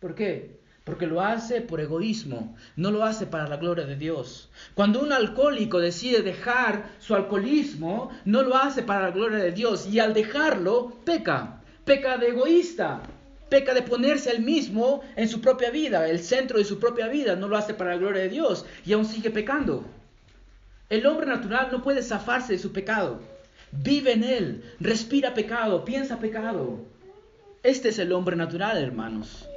[0.00, 0.60] ¿Por qué?
[0.86, 4.48] Porque lo hace por egoísmo, no lo hace para la gloria de Dios.
[4.74, 9.88] Cuando un alcohólico decide dejar su alcoholismo, no lo hace para la gloria de Dios
[9.88, 13.00] y al dejarlo peca, peca de egoísta,
[13.48, 17.34] peca de ponerse él mismo en su propia vida, el centro de su propia vida,
[17.34, 19.84] no lo hace para la gloria de Dios y aún sigue pecando.
[20.88, 23.18] El hombre natural no puede zafarse de su pecado,
[23.72, 26.78] vive en él, respira pecado, piensa pecado.
[27.64, 29.48] Este es el hombre natural, hermanos.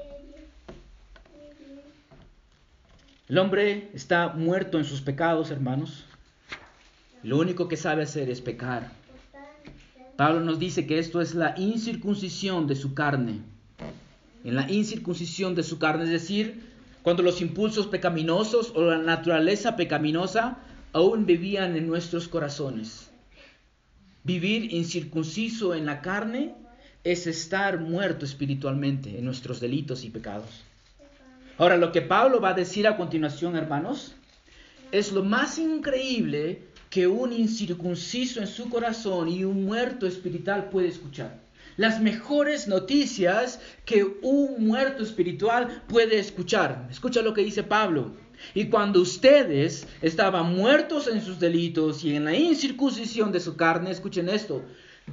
[3.29, 6.03] El hombre está muerto en sus pecados, hermanos.
[7.21, 8.91] Lo único que sabe hacer es pecar.
[10.17, 13.41] Pablo nos dice que esto es la incircuncisión de su carne.
[14.43, 16.63] En la incircuncisión de su carne, es decir,
[17.03, 20.57] cuando los impulsos pecaminosos o la naturaleza pecaminosa
[20.91, 23.11] aún vivían en nuestros corazones.
[24.23, 26.55] Vivir incircunciso en la carne
[27.03, 30.63] es estar muerto espiritualmente en nuestros delitos y pecados.
[31.59, 34.15] Ahora, lo que Pablo va a decir a continuación, hermanos,
[34.93, 40.87] es lo más increíble que un incircunciso en su corazón y un muerto espiritual puede
[40.87, 41.41] escuchar.
[41.75, 46.87] Las mejores noticias que un muerto espiritual puede escuchar.
[46.89, 48.15] Escucha lo que dice Pablo.
[48.53, 53.91] Y cuando ustedes estaban muertos en sus delitos y en la incircuncisión de su carne,
[53.91, 54.63] escuchen esto,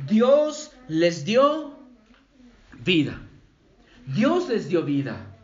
[0.09, 1.77] Dios les dio
[2.85, 3.21] vida.
[4.07, 5.36] Dios les dio vida.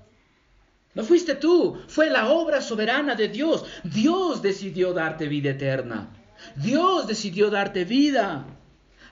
[0.95, 3.65] No fuiste tú, fue la obra soberana de Dios.
[3.83, 6.11] Dios decidió darte vida eterna.
[6.57, 8.47] Dios decidió darte vida.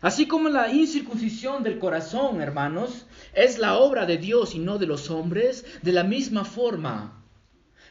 [0.02, 4.86] Así como la incircuncisión del corazón, hermanos, es la obra de Dios y no de
[4.86, 7.20] los hombres, de la misma forma,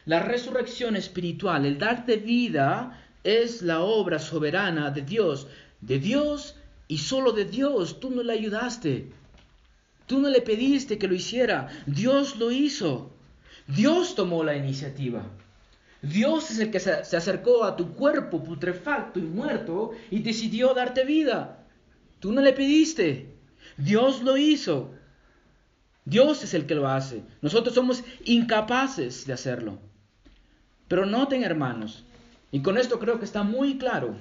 [0.06, 5.46] la resurrección espiritual, el darte vida, es la obra soberana de Dios.
[5.80, 6.56] De Dios
[6.88, 8.00] y solo de Dios.
[8.00, 9.12] Tú no le ayudaste.
[10.06, 11.68] Tú no le pediste que lo hiciera.
[11.86, 13.12] Dios lo hizo.
[13.66, 15.22] Dios tomó la iniciativa.
[16.02, 21.04] Dios es el que se acercó a tu cuerpo putrefacto y muerto y decidió darte
[21.04, 21.66] vida.
[22.20, 23.34] Tú no le pediste.
[23.76, 24.94] Dios lo hizo.
[26.04, 27.22] Dios es el que lo hace.
[27.42, 29.78] Nosotros somos incapaces de hacerlo.
[30.88, 32.04] Pero noten, hermanos,
[32.50, 34.16] y con esto creo que está muy claro.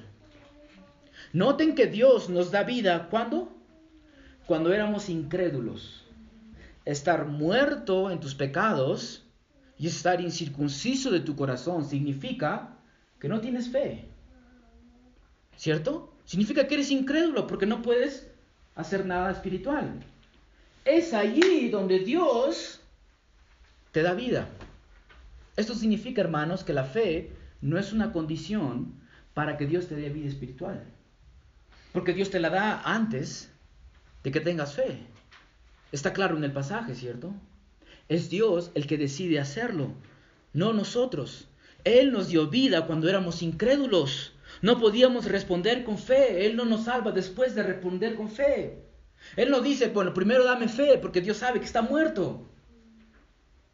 [1.34, 3.52] Noten que Dios nos da vida cuando?
[4.46, 6.04] Cuando éramos incrédulos.
[6.86, 9.26] Estar muerto en tus pecados
[9.80, 12.78] y estar incircunciso de tu corazón significa
[13.18, 14.06] que no tienes fe.
[15.56, 16.14] ¿Cierto?
[16.26, 18.30] Significa que eres incrédulo porque no puedes
[18.76, 20.04] hacer nada espiritual.
[20.84, 22.82] Es allí donde Dios
[23.92, 24.50] te da vida.
[25.56, 28.94] Esto significa, hermanos, que la fe no es una condición
[29.34, 30.84] para que Dios te dé vida espiritual.
[31.94, 33.50] Porque Dios te la da antes
[34.24, 35.00] de que tengas fe.
[35.92, 37.34] Está claro en el pasaje, ¿cierto?
[38.10, 39.94] Es Dios el que decide hacerlo,
[40.52, 41.48] no nosotros.
[41.84, 44.34] Él nos dio vida cuando éramos incrédulos.
[44.62, 46.46] No podíamos responder con fe.
[46.46, 48.84] Él no nos salva después de responder con fe.
[49.36, 52.50] Él no dice, bueno, primero dame fe porque Dios sabe que está muerto.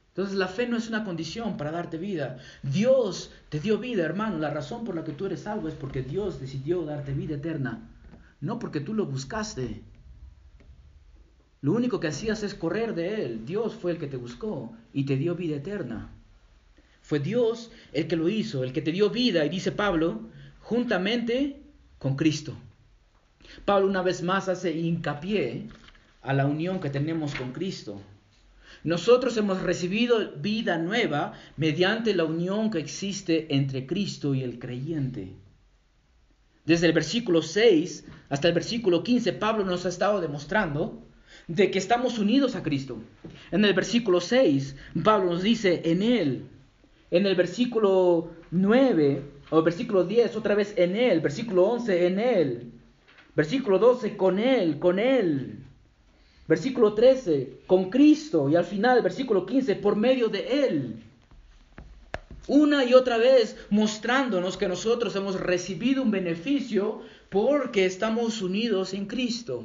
[0.10, 2.38] Entonces la fe no es una condición para darte vida.
[2.62, 4.38] Dios te dio vida, hermano.
[4.38, 7.90] La razón por la que tú eres salvo es porque Dios decidió darte vida eterna.
[8.42, 9.84] No porque tú lo buscaste.
[11.66, 13.44] Lo único que hacías es correr de Él.
[13.44, 16.12] Dios fue el que te buscó y te dio vida eterna.
[17.02, 21.64] Fue Dios el que lo hizo, el que te dio vida, y dice Pablo, juntamente
[21.98, 22.56] con Cristo.
[23.66, 25.70] Pablo una vez más hace hincapié
[26.22, 28.00] a la unión que tenemos con Cristo.
[28.84, 35.34] Nosotros hemos recibido vida nueva mediante la unión que existe entre Cristo y el creyente.
[36.64, 41.05] Desde el versículo 6 hasta el versículo 15, Pablo nos ha estado demostrando
[41.48, 42.98] de que estamos unidos a Cristo.
[43.52, 46.46] En el versículo 6, Pablo nos dice, en Él.
[47.12, 51.22] En el versículo 9, o versículo 10, otra vez en Él.
[51.22, 52.72] Versículo 11, en Él.
[53.36, 55.60] Versículo 12, con Él, con Él.
[56.48, 58.50] Versículo 13, con Cristo.
[58.50, 60.96] Y al final, versículo 15, por medio de Él.
[62.48, 69.08] Una y otra vez mostrándonos que nosotros hemos recibido un beneficio porque estamos unidos en
[69.08, 69.64] Cristo.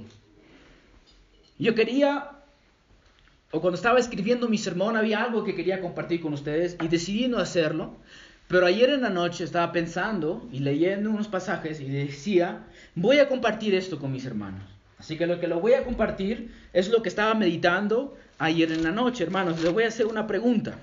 [1.60, 2.30] Yo quería,
[3.50, 7.28] o cuando estaba escribiendo mi sermón, había algo que quería compartir con ustedes y decidí
[7.28, 7.96] no hacerlo.
[8.48, 13.28] Pero ayer en la noche estaba pensando y leyendo unos pasajes y decía, voy a
[13.28, 14.62] compartir esto con mis hermanos.
[14.98, 18.82] Así que lo que lo voy a compartir es lo que estaba meditando ayer en
[18.82, 19.62] la noche, hermanos.
[19.62, 20.78] Les voy a hacer una pregunta.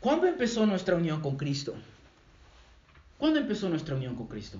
[0.00, 1.74] ¿Cuándo empezó nuestra unión con Cristo?
[3.18, 4.58] ¿Cuándo empezó nuestra unión con Cristo?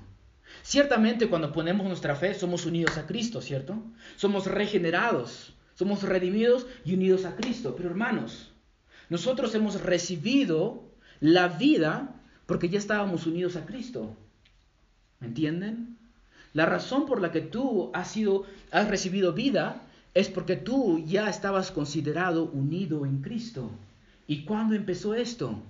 [0.63, 3.83] Ciertamente cuando ponemos nuestra fe somos unidos a Cristo, ¿cierto?
[4.17, 7.75] Somos regenerados, somos redimidos y unidos a Cristo.
[7.77, 8.53] Pero hermanos,
[9.09, 10.85] nosotros hemos recibido
[11.21, 12.15] la vida
[12.47, 14.17] porque ya estábamos unidos a Cristo.
[15.21, 15.99] ¿Me entienden?
[16.53, 19.83] La razón por la que tú has sido has recibido vida
[20.15, 23.71] es porque tú ya estabas considerado unido en Cristo.
[24.27, 25.63] ¿Y cuándo empezó esto?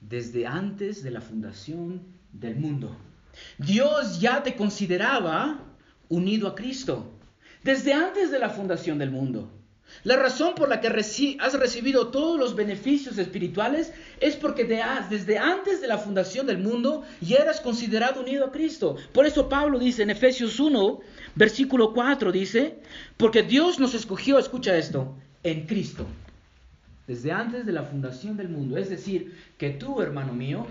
[0.00, 2.96] Desde antes de la fundación del mundo.
[3.58, 5.60] Dios ya te consideraba
[6.08, 7.12] unido a Cristo
[7.62, 9.50] desde antes de la fundación del mundo.
[10.04, 15.80] La razón por la que has recibido todos los beneficios espirituales es porque desde antes
[15.80, 18.96] de la fundación del mundo ya eras considerado unido a Cristo.
[19.12, 21.00] Por eso Pablo dice en Efesios 1,
[21.34, 22.78] versículo 4, dice,
[23.16, 26.06] porque Dios nos escogió, escucha esto, en Cristo.
[27.06, 28.76] Desde antes de la fundación del mundo.
[28.76, 30.66] Es decir, que tú, hermano mío,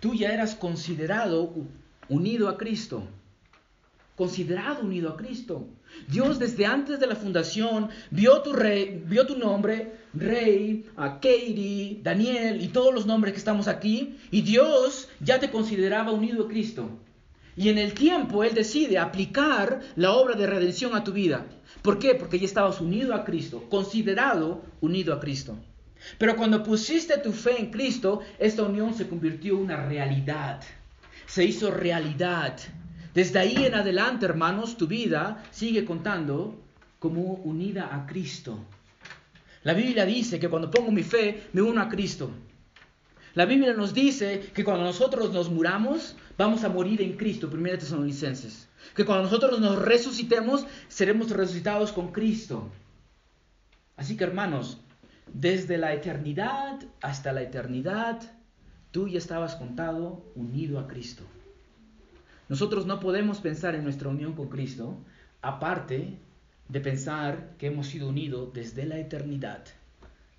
[0.00, 1.54] tú ya eras considerado
[2.08, 3.02] unido a Cristo
[4.16, 5.68] considerado unido a Cristo.
[6.08, 8.52] Dios desde antes de la fundación vio tu,
[9.36, 15.38] nombre, Rey, a Katie, Daniel y todos los nombres que estamos aquí, y Dios ya
[15.38, 16.88] te consideraba unido a Cristo.
[17.56, 21.46] Y en el tiempo Él decide aplicar la obra de redención a tu vida.
[21.82, 22.14] ¿Por qué?
[22.14, 25.56] Porque ya estabas unido a Cristo, considerado unido a Cristo.
[26.18, 30.60] Pero cuando pusiste tu fe en Cristo, esta unión se convirtió en una realidad.
[31.26, 32.58] Se hizo realidad.
[33.14, 36.62] Desde ahí en adelante, hermanos, tu vida sigue contando
[36.98, 38.58] como unida a Cristo.
[39.62, 42.30] La Biblia dice que cuando pongo mi fe, me uno a Cristo.
[43.34, 47.78] La Biblia nos dice que cuando nosotros nos muramos, vamos a morir en Cristo, 1
[47.78, 48.68] Tesalonicenses.
[48.94, 52.70] Que cuando nosotros nos resucitemos, seremos resucitados con Cristo.
[53.96, 54.78] Así que hermanos,
[55.32, 58.20] desde la eternidad hasta la eternidad,
[58.96, 61.22] tú ya estabas contado unido a Cristo.
[62.48, 64.96] Nosotros no podemos pensar en nuestra unión con Cristo
[65.42, 66.16] aparte
[66.70, 69.62] de pensar que hemos sido unidos desde la eternidad.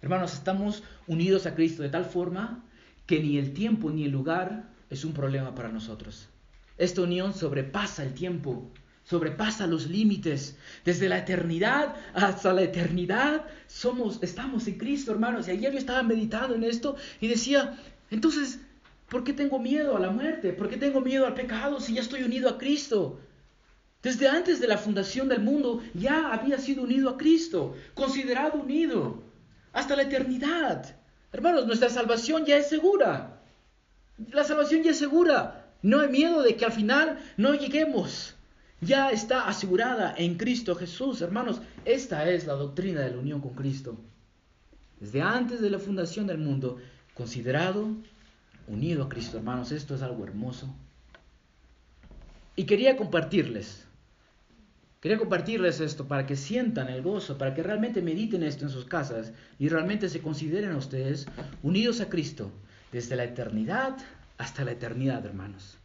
[0.01, 2.63] Hermanos, estamos unidos a Cristo de tal forma
[3.05, 6.27] que ni el tiempo ni el lugar es un problema para nosotros.
[6.79, 8.71] Esta unión sobrepasa el tiempo,
[9.03, 10.57] sobrepasa los límites.
[10.83, 15.47] Desde la eternidad hasta la eternidad somos, estamos en Cristo, hermanos.
[15.47, 17.77] Y ayer yo estaba meditando en esto y decía,
[18.09, 18.59] entonces,
[19.09, 20.51] ¿Por qué tengo miedo a la muerte?
[20.51, 23.19] ¿Por qué tengo miedo al pecado si ya estoy unido a Cristo?
[24.03, 29.23] Desde antes de la fundación del mundo ya había sido unido a Cristo, considerado unido,
[29.71, 30.95] hasta la eternidad.
[31.31, 33.41] Hermanos, nuestra salvación ya es segura.
[34.31, 35.71] La salvación ya es segura.
[35.81, 38.35] No hay miedo de que al final no lleguemos.
[38.81, 41.21] Ya está asegurada en Cristo Jesús.
[41.21, 43.97] Hermanos, esta es la doctrina de la unión con Cristo.
[44.99, 46.77] Desde antes de la fundación del mundo,
[47.17, 47.89] considerado
[48.67, 49.71] unido a Cristo, hermanos.
[49.71, 50.73] Esto es algo hermoso.
[52.55, 53.85] Y quería compartirles,
[55.01, 58.85] quería compartirles esto para que sientan el gozo, para que realmente mediten esto en sus
[58.85, 61.27] casas y realmente se consideren ustedes
[61.63, 62.51] unidos a Cristo
[62.91, 63.97] desde la eternidad
[64.37, 65.77] hasta la eternidad, hermanos.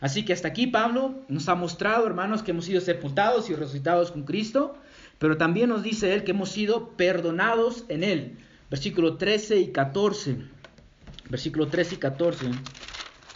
[0.00, 4.12] Así que hasta aquí Pablo nos ha mostrado, hermanos, que hemos sido sepultados y resucitados
[4.12, 4.76] con Cristo,
[5.18, 8.38] pero también nos dice él que hemos sido perdonados en él.
[8.70, 10.58] Versículo 13 y 14
[11.28, 12.46] versículo 13 y 14,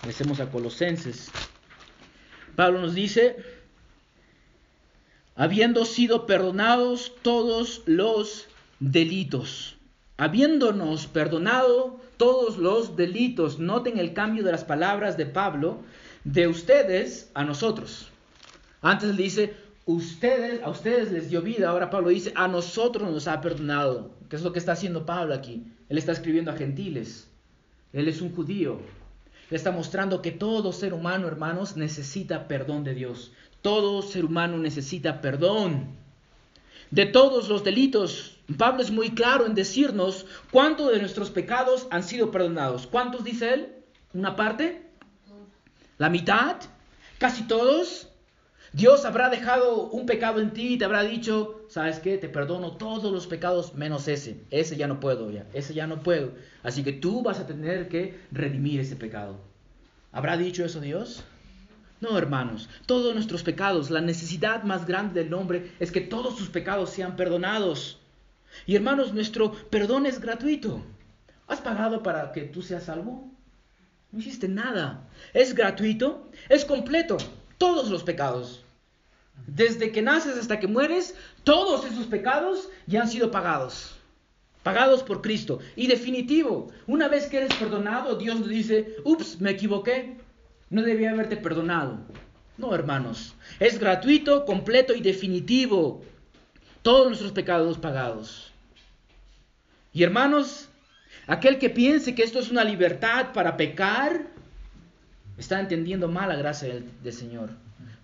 [0.01, 1.31] regresemos a Colosenses.
[2.57, 3.37] Pablo nos dice,
[5.37, 8.49] habiendo sido perdonados todos los
[8.81, 9.77] delitos,
[10.17, 15.81] habiéndonos perdonado todos los delitos, noten el cambio de las palabras de Pablo,
[16.25, 18.09] de ustedes a nosotros.
[18.81, 19.55] Antes dice,
[19.87, 24.37] ustedes, a ustedes les dio vida, ahora Pablo dice, a nosotros nos ha perdonado, que
[24.37, 25.65] es lo que está haciendo Pablo aquí.
[25.89, 27.29] Él está escribiendo a gentiles.
[27.93, 28.81] Él es un judío.
[29.51, 33.33] Le está mostrando que todo ser humano, hermanos, necesita perdón de Dios.
[33.61, 35.89] Todo ser humano necesita perdón.
[36.91, 42.03] De todos los delitos, Pablo es muy claro en decirnos cuántos de nuestros pecados han
[42.03, 42.87] sido perdonados.
[42.87, 43.73] ¿Cuántos dice él?
[44.15, 44.83] ¿Una parte?
[45.99, 46.57] ¿La mitad?
[47.19, 48.09] ¿Casi todos?
[48.75, 52.17] Dios habrá dejado un pecado en ti y te habrá dicho, ¿sabes qué?
[52.17, 54.41] Te perdono todos los pecados menos ese.
[54.51, 56.33] Ese ya no puedo ya, ese ya no puedo.
[56.63, 59.37] Así que tú vas a tener que redimir ese pecado.
[60.11, 61.23] ¿Habrá dicho eso Dios?
[62.01, 66.49] No, hermanos, todos nuestros pecados, la necesidad más grande del hombre es que todos sus
[66.49, 68.01] pecados sean perdonados.
[68.67, 70.83] Y hermanos, nuestro perdón es gratuito.
[71.47, 73.31] ¿Has pagado para que tú seas salvo?
[74.11, 75.07] No hiciste nada.
[75.35, 77.19] Es gratuito, es completo
[77.59, 78.62] todos los pecados.
[79.47, 81.15] Desde que naces hasta que mueres,
[81.45, 83.97] todos esos pecados ya han sido pagados.
[84.63, 85.59] Pagados por Cristo.
[85.75, 90.17] Y definitivo, una vez que eres perdonado, Dios nos dice, ups, me equivoqué,
[90.71, 91.99] no debía haberte perdonado.
[92.57, 96.05] No, hermanos, es gratuito, completo y definitivo.
[96.83, 98.53] Todos nuestros pecados pagados.
[99.93, 100.69] Y hermanos,
[101.27, 104.27] aquel que piense que esto es una libertad para pecar,
[105.37, 106.69] está entendiendo mal la gracia
[107.03, 107.51] del, Señor.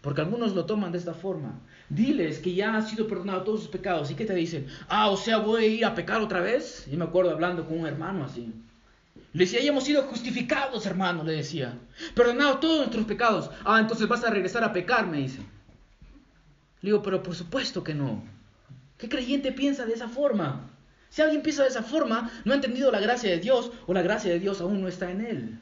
[0.01, 1.61] Porque algunos lo toman de esta forma.
[1.89, 4.11] Diles que ya han sido perdonados todos sus pecados.
[4.11, 4.67] ¿Y qué te dicen?
[4.89, 6.87] Ah, o sea, voy a ir a pecar otra vez.
[6.91, 8.53] Yo me acuerdo hablando con un hermano así.
[9.33, 11.79] Le decía, ya hemos sido justificados, hermano, le decía.
[12.15, 13.51] Perdonados todos nuestros pecados.
[13.65, 15.41] Ah, entonces vas a regresar a pecar, me dice.
[16.81, 18.23] Le digo, pero por supuesto que no.
[18.97, 20.71] ¿Qué creyente piensa de esa forma?
[21.11, 24.03] Si alguien piensa de esa forma, no ha entendido la gracia de Dios o la
[24.03, 25.59] gracia de Dios aún no está en él.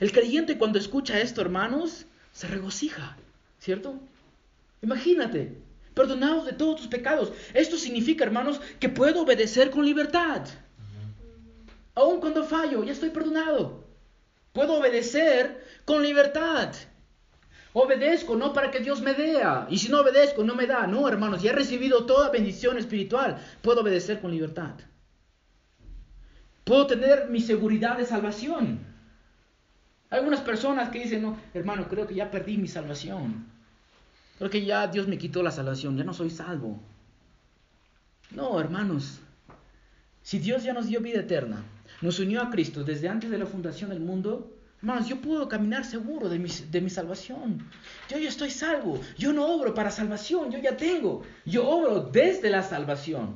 [0.00, 3.16] El creyente cuando escucha esto, hermanos, se regocija,
[3.64, 3.98] ¿cierto?
[4.82, 5.56] Imagínate,
[5.94, 7.32] perdonado de todos tus pecados.
[7.54, 10.42] Esto significa, hermanos, que puedo obedecer con libertad.
[11.94, 13.84] Aun cuando fallo, ya estoy perdonado.
[14.52, 16.74] Puedo obedecer con libertad.
[17.72, 19.42] Obedezco no para que Dios me dé.
[19.70, 20.86] Y si no obedezco, no me da.
[20.86, 23.38] No, hermanos, ya he recibido toda bendición espiritual.
[23.62, 24.74] Puedo obedecer con libertad.
[26.64, 28.80] Puedo tener mi seguridad de salvación.
[30.10, 33.53] Hay algunas personas que dicen, no, hermano, creo que ya perdí mi salvación.
[34.50, 36.78] Que ya Dios me quitó la salvación, ya no soy salvo.
[38.30, 39.20] No, hermanos.
[40.22, 41.64] Si Dios ya nos dio vida eterna,
[42.00, 44.50] nos unió a Cristo desde antes de la fundación del mundo,
[44.84, 47.66] Hermanos, yo puedo caminar seguro de mi, de mi salvación.
[48.10, 49.00] Yo ya estoy salvo.
[49.16, 51.22] Yo no obro para salvación, yo ya tengo.
[51.46, 53.34] Yo obro desde la salvación.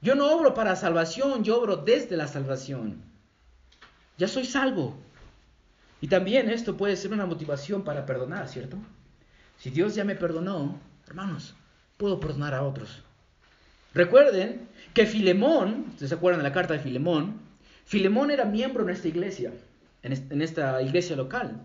[0.00, 3.02] Yo no obro para salvación, yo obro desde la salvación.
[4.16, 4.96] Ya soy salvo.
[6.00, 8.78] Y también esto puede ser una motivación para perdonar, ¿cierto?
[9.64, 11.54] Si Dios ya me perdonó, hermanos,
[11.96, 13.02] puedo perdonar a otros.
[13.94, 17.40] Recuerden que Filemón, ¿ustedes se acuerdan de la carta de Filemón?
[17.86, 19.54] Filemón era miembro de esta iglesia
[20.02, 21.62] en esta iglesia local.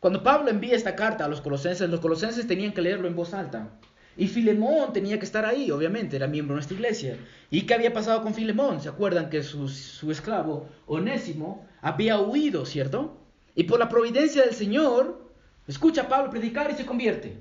[0.00, 3.34] Cuando Pablo envía esta carta a los colosenses, los colosenses tenían que leerlo en voz
[3.34, 3.68] alta.
[4.16, 7.18] Y Filemón tenía que estar ahí, obviamente, era miembro de nuestra iglesia.
[7.50, 8.80] ¿Y qué había pasado con Filemón?
[8.80, 13.18] ¿Se acuerdan que su, su esclavo, Onésimo, había huido, ¿cierto?
[13.54, 15.23] Y por la providencia del Señor,
[15.66, 17.38] escucha a Pablo predicar y se convierte.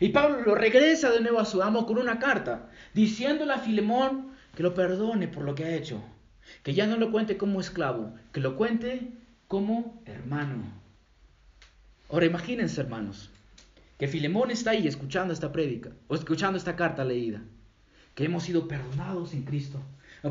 [0.00, 4.32] Y Pablo lo regresa de nuevo a su amo con una carta, diciéndole a Filemón
[4.54, 6.02] que lo perdone por lo que ha hecho,
[6.62, 9.12] que ya no lo cuente como esclavo, que lo cuente
[9.46, 10.64] como hermano.
[12.10, 13.30] Ahora imagínense, hermanos,
[13.98, 17.42] que Filemón está ahí escuchando esta prédica o escuchando esta carta leída,
[18.14, 19.80] que hemos sido perdonados en Cristo.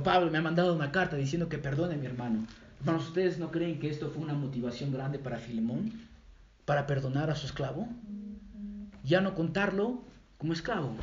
[0.03, 2.45] Pablo me ha mandado una carta diciendo que perdone a mi hermano.
[2.79, 6.06] Hermanos, ¿ustedes no creen que esto fue una motivación grande para Filemón?
[6.67, 7.87] Para perdonar a su esclavo.
[9.03, 10.03] Ya no contarlo
[10.37, 10.93] como esclavo,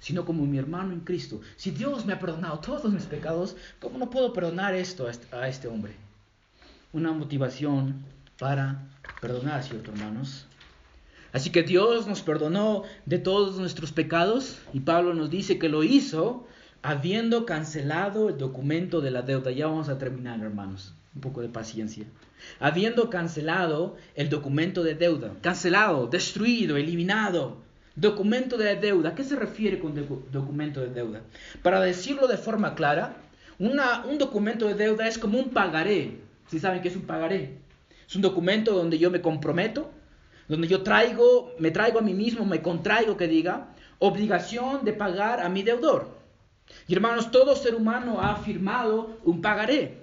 [0.00, 1.42] sino como mi hermano en Cristo.
[1.56, 5.68] Si Dios me ha perdonado todos mis pecados, ¿cómo no puedo perdonar esto a este
[5.68, 6.08] hombre?
[6.92, 8.04] una motivación
[8.38, 8.86] para
[9.20, 10.46] perdonar, ¿cierto, hermanos?
[11.32, 15.84] Así que Dios nos perdonó de todos nuestros pecados y Pablo nos dice que lo
[15.84, 16.46] hizo
[16.82, 19.50] habiendo cancelado el documento de la deuda.
[19.50, 20.94] Ya vamos a terminar, hermanos.
[21.14, 22.06] Un poco de paciencia.
[22.60, 25.32] Habiendo cancelado el documento de deuda.
[25.40, 27.58] Cancelado, destruido, eliminado.
[27.96, 29.10] Documento de deuda.
[29.10, 29.94] ¿A qué se refiere con
[30.30, 31.22] documento de deuda?
[31.62, 33.16] Para decirlo de forma clara,
[33.58, 37.58] una, un documento de deuda es como un pagaré si saben que es un pagaré.
[38.06, 39.90] Es un documento donde yo me comprometo,
[40.48, 43.68] donde yo traigo, me traigo a mí mismo, me contraigo que diga,
[43.98, 46.16] obligación de pagar a mi deudor.
[46.86, 49.98] Y hermanos, todo ser humano ha firmado un pagaré,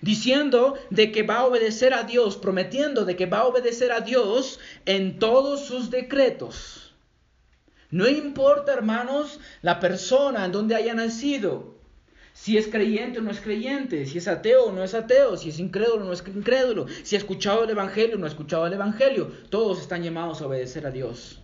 [0.00, 4.00] diciendo de que va a obedecer a Dios, prometiendo de que va a obedecer a
[4.00, 6.94] Dios en todos sus decretos.
[7.90, 11.74] No importa, hermanos, la persona en donde haya nacido,
[12.32, 15.50] si es creyente o no es creyente, si es ateo o no es ateo, si
[15.50, 18.66] es incrédulo o no es incrédulo, si ha escuchado el Evangelio o no ha escuchado
[18.66, 21.42] el Evangelio, todos están llamados a obedecer a Dios.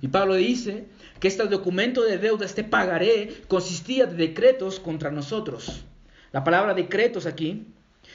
[0.00, 0.86] Y Pablo dice
[1.18, 5.84] que este documento de deuda, este pagaré, consistía de decretos contra nosotros.
[6.32, 7.66] La palabra decretos aquí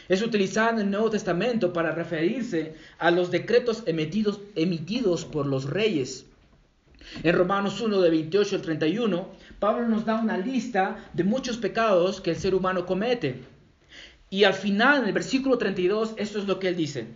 [0.08, 5.70] es utilizada en el Nuevo Testamento para referirse a los decretos emitidos, emitidos por los
[5.70, 6.26] reyes.
[7.24, 9.28] En Romanos 1 de 28 al 31
[9.60, 13.44] Pablo nos da una lista de muchos pecados que el ser humano comete.
[14.30, 17.08] Y al final, en el versículo 32, esto es lo que él dice.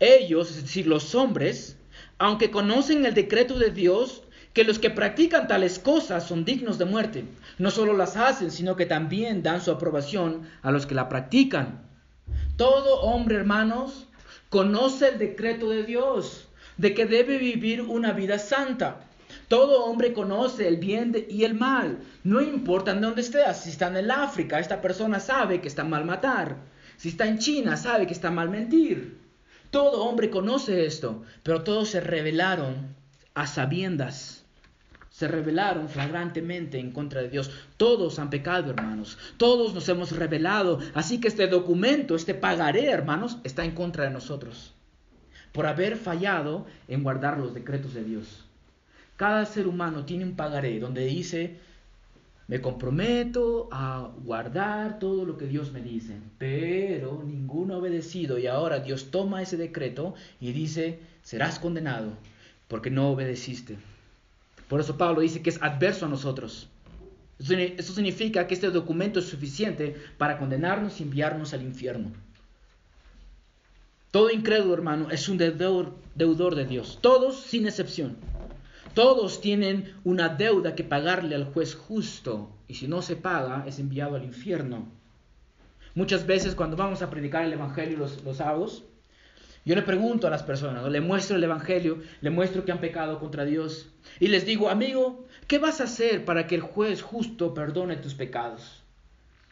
[0.00, 1.76] Ellos, es decir, los hombres,
[2.18, 4.22] aunque conocen el decreto de Dios,
[4.52, 7.24] que los que practican tales cosas son dignos de muerte,
[7.58, 11.80] no solo las hacen, sino que también dan su aprobación a los que la practican.
[12.56, 14.06] Todo hombre, hermanos,
[14.50, 19.00] conoce el decreto de Dios, de que debe vivir una vida santa.
[19.48, 21.98] Todo hombre conoce el bien y el mal.
[22.22, 23.56] No importa en dónde estés.
[23.58, 26.56] Si está en África, esta persona sabe que está mal matar.
[26.96, 29.18] Si está en China, sabe que está mal mentir.
[29.70, 32.94] Todo hombre conoce esto, pero todos se rebelaron
[33.34, 34.41] a sabiendas.
[35.22, 37.48] Se rebelaron flagrantemente en contra de Dios.
[37.76, 39.16] Todos han pecado, hermanos.
[39.36, 40.80] Todos nos hemos rebelado.
[40.94, 44.74] Así que este documento, este pagaré, hermanos, está en contra de nosotros.
[45.52, 48.44] Por haber fallado en guardar los decretos de Dios.
[49.14, 51.56] Cada ser humano tiene un pagaré donde dice,
[52.48, 58.48] me comprometo a guardar todo lo que Dios me dice, pero ninguno ha obedecido y
[58.48, 62.10] ahora Dios toma ese decreto y dice, serás condenado
[62.66, 63.76] porque no obedeciste.
[64.72, 66.66] Por eso Pablo dice que es adverso a nosotros.
[67.38, 72.10] Eso significa que este documento es suficiente para condenarnos y enviarnos al infierno.
[74.10, 76.98] Todo incrédulo, hermano, es un deudor, de Dios.
[77.02, 78.16] Todos, sin excepción.
[78.94, 82.48] Todos tienen una deuda que pagarle al juez justo.
[82.66, 84.88] Y si no se paga, es enviado al infierno.
[85.94, 88.40] Muchas veces cuando vamos a predicar el Evangelio los, los
[89.64, 93.20] yo le pregunto a las personas, le muestro el Evangelio, le muestro que han pecado
[93.20, 93.90] contra Dios.
[94.18, 98.14] Y les digo, amigo, ¿qué vas a hacer para que el juez justo perdone tus
[98.14, 98.82] pecados?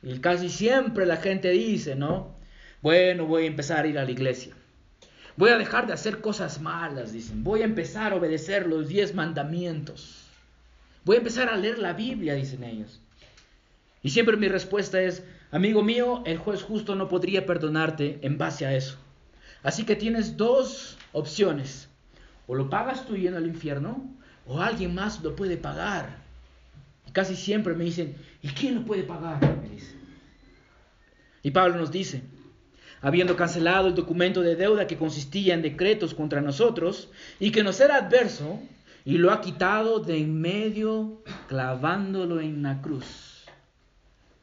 [0.02, 2.34] Y casi siempre la gente dice, ¿no?
[2.82, 4.54] Bueno, voy a empezar a ir a la iglesia.
[5.36, 7.44] Voy a dejar de hacer cosas malas, dicen.
[7.44, 10.24] Voy a empezar a obedecer los diez mandamientos.
[11.04, 13.00] Voy a empezar a leer la Biblia, dicen ellos.
[14.02, 18.66] Y siempre mi respuesta es, amigo mío, el juez justo no podría perdonarte en base
[18.66, 18.98] a eso.
[19.62, 21.88] Así que tienes dos opciones.
[22.46, 24.10] O lo pagas tú yendo al infierno,
[24.46, 26.18] o alguien más lo puede pagar.
[27.06, 29.40] Y casi siempre me dicen, ¿y quién lo puede pagar?
[29.62, 29.94] Me dice.
[31.42, 32.22] Y Pablo nos dice,
[33.00, 37.80] habiendo cancelado el documento de deuda que consistía en decretos contra nosotros y que nos
[37.80, 38.60] era adverso,
[39.04, 43.44] y lo ha quitado de en medio clavándolo en la cruz.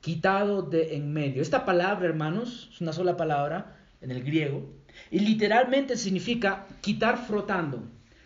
[0.02, 1.42] Quitado de en medio.
[1.42, 4.68] Esta palabra, hermanos, es una sola palabra en el griego,
[5.12, 7.84] y literalmente significa quitar frotando.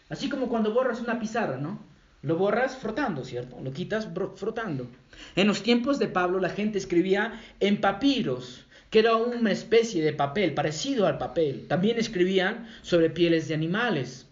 [0.10, 1.80] Así como cuando borras una pizarra, ¿no?
[2.22, 3.58] Lo borras frotando, ¿cierto?
[3.64, 4.88] Lo quitas frotando.
[5.36, 10.14] En los tiempos de Pablo la gente escribía en papiros, que era una especie de
[10.14, 11.66] papel parecido al papel.
[11.68, 14.28] También escribían sobre pieles de animales.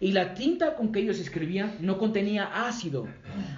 [0.00, 3.08] Y la tinta con que ellos escribían no contenía ácido.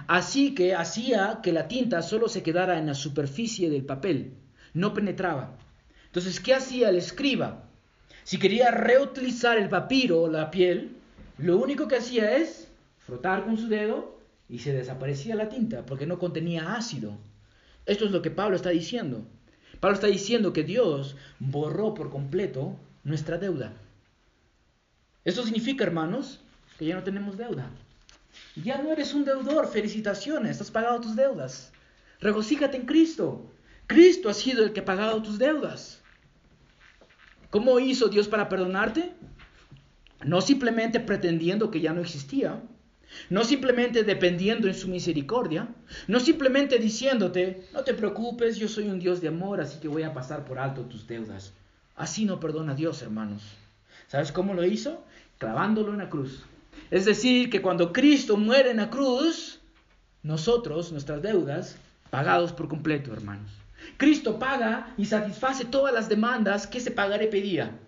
[0.07, 4.33] Así que hacía que la tinta solo se quedara en la superficie del papel.
[4.73, 5.57] No penetraba.
[6.07, 7.66] Entonces, ¿qué hacía el escriba?
[8.27, 10.97] Si quería reutilizar el papiro o la piel,
[11.37, 12.67] lo único que hacía es
[12.97, 14.19] frotar con su dedo
[14.49, 17.13] y se desaparecía la tinta porque no contenía ácido.
[17.85, 19.25] Esto es lo que Pablo está diciendo.
[19.79, 22.75] Pablo está diciendo que Dios borró por completo
[23.05, 23.71] nuestra deuda.
[25.23, 26.41] Esto significa, hermanos,
[26.77, 27.71] que ya no tenemos deuda.
[28.61, 31.71] Ya no eres un deudor, felicitaciones, has pagado tus deudas.
[32.19, 33.49] Regocíjate en Cristo.
[33.87, 35.96] Cristo ha sido el que ha pagado tus deudas.
[37.49, 39.13] ¿Cómo hizo Dios para perdonarte?
[40.23, 42.61] No simplemente pretendiendo que ya no existía,
[43.29, 45.69] no simplemente dependiendo en su misericordia,
[46.07, 50.03] no simplemente diciéndote, no te preocupes, yo soy un Dios de amor, así que voy
[50.03, 51.53] a pasar por alto tus deudas.
[51.95, 53.43] Así no perdona Dios, hermanos.
[54.07, 55.03] ¿Sabes cómo lo hizo?
[55.37, 56.43] Clavándolo en la cruz.
[56.91, 59.59] Es decir, que cuando Cristo muere en la cruz,
[60.23, 61.77] nosotros, nuestras deudas,
[62.09, 63.51] pagados por completo, hermanos.
[63.95, 67.79] Cristo paga y satisface todas las demandas que ese pagaré pedía.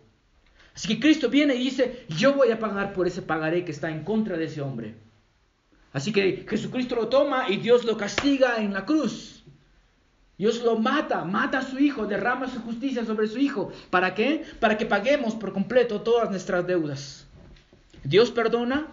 [0.74, 3.90] Así que Cristo viene y dice, yo voy a pagar por ese pagaré que está
[3.90, 4.96] en contra de ese hombre.
[5.92, 9.44] Así que Jesucristo lo toma y Dios lo castiga en la cruz.
[10.38, 13.74] Dios lo mata, mata a su hijo, derrama su justicia sobre su hijo.
[13.90, 14.46] ¿Para qué?
[14.62, 17.28] Para que paguemos por completo todas nuestras deudas.
[18.06, 18.88] Dios perdona,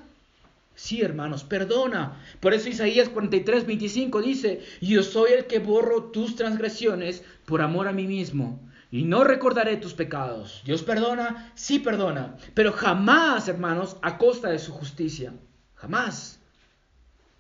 [0.77, 2.23] Sí, hermanos, perdona.
[2.39, 7.89] Por eso Isaías 43, 25 dice, yo soy el que borro tus transgresiones por amor
[7.89, 8.61] a mí mismo,
[8.93, 10.61] y no recordaré tus pecados.
[10.67, 15.33] Dios perdona, sí perdona, pero jamás, hermanos, a costa de su justicia.
[15.77, 16.41] Jamás.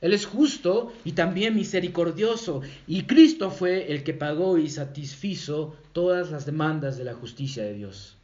[0.01, 6.30] Él es justo y también misericordioso, y Cristo fue el que pagó y satisfizo todas
[6.30, 8.16] las demandas de la justicia de Dios.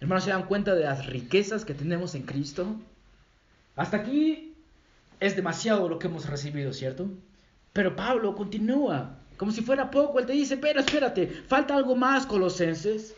[0.00, 2.76] Hermanos, ¿se dan cuenta de las riquezas que tenemos en Cristo?
[3.76, 4.54] Hasta aquí
[5.20, 7.08] es demasiado lo que hemos recibido, ¿cierto?
[7.72, 12.26] Pero Pablo continúa, como si fuera poco, él te dice, pero espérate, falta algo más,
[12.26, 13.14] colosenses.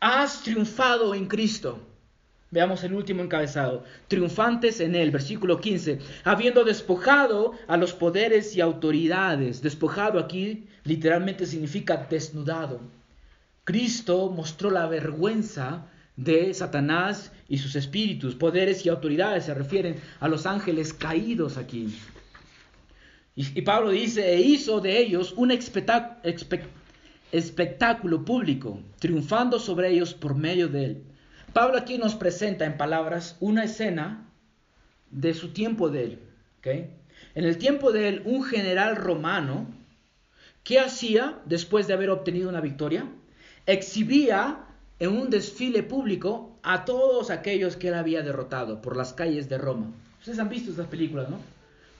[0.00, 1.78] Has triunfado en Cristo.
[2.50, 3.84] Veamos el último encabezado.
[4.08, 6.00] Triunfantes en él, versículo 15.
[6.24, 9.62] Habiendo despojado a los poderes y autoridades.
[9.62, 12.80] Despojado aquí literalmente significa desnudado.
[13.64, 15.86] Cristo mostró la vergüenza
[16.16, 21.94] de Satanás y sus espíritus, poderes y autoridades, se refieren a los ángeles caídos aquí.
[23.34, 25.50] Y, Pablo dice, e hizo de ellos un
[27.30, 31.02] espectáculo público, triunfando sobre ellos por medio de él.
[31.52, 34.30] Pablo aquí nos presenta en palabras una escena
[35.10, 36.20] de su tiempo de él.
[37.34, 39.66] En el tiempo de él, un general romano,
[40.64, 43.10] ¿qué hacía después de haber obtenido una victoria?
[43.66, 44.64] Exhibía
[45.00, 49.58] en un desfile público a todos aquellos que él había derrotado por las calles de
[49.58, 49.86] Roma.
[50.18, 51.38] Ustedes han visto esas películas, ¿no?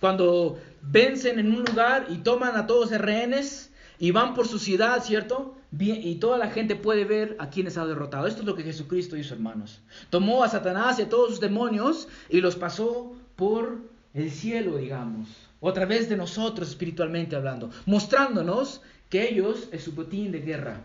[0.00, 5.02] Cuando vencen en un lugar y toman a todos rehenes y van por su ciudad,
[5.02, 5.56] ¿cierto?
[5.78, 8.26] y toda la gente puede ver a quienes ha derrotado.
[8.26, 9.80] Esto es lo que Jesucristo hizo, hermanos.
[10.10, 13.78] Tomó a Satanás y a todos sus demonios y los pasó por
[14.12, 15.28] el cielo, digamos,
[15.60, 20.82] o a través de nosotros espiritualmente hablando, mostrándonos que ellos es su botín de guerra,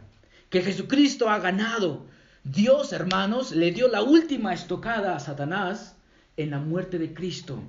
[0.49, 2.05] que Jesucristo ha ganado.
[2.51, 5.97] Dios, hermanos, le dio la última estocada a Satanás
[6.37, 7.61] en la muerte de Cristo.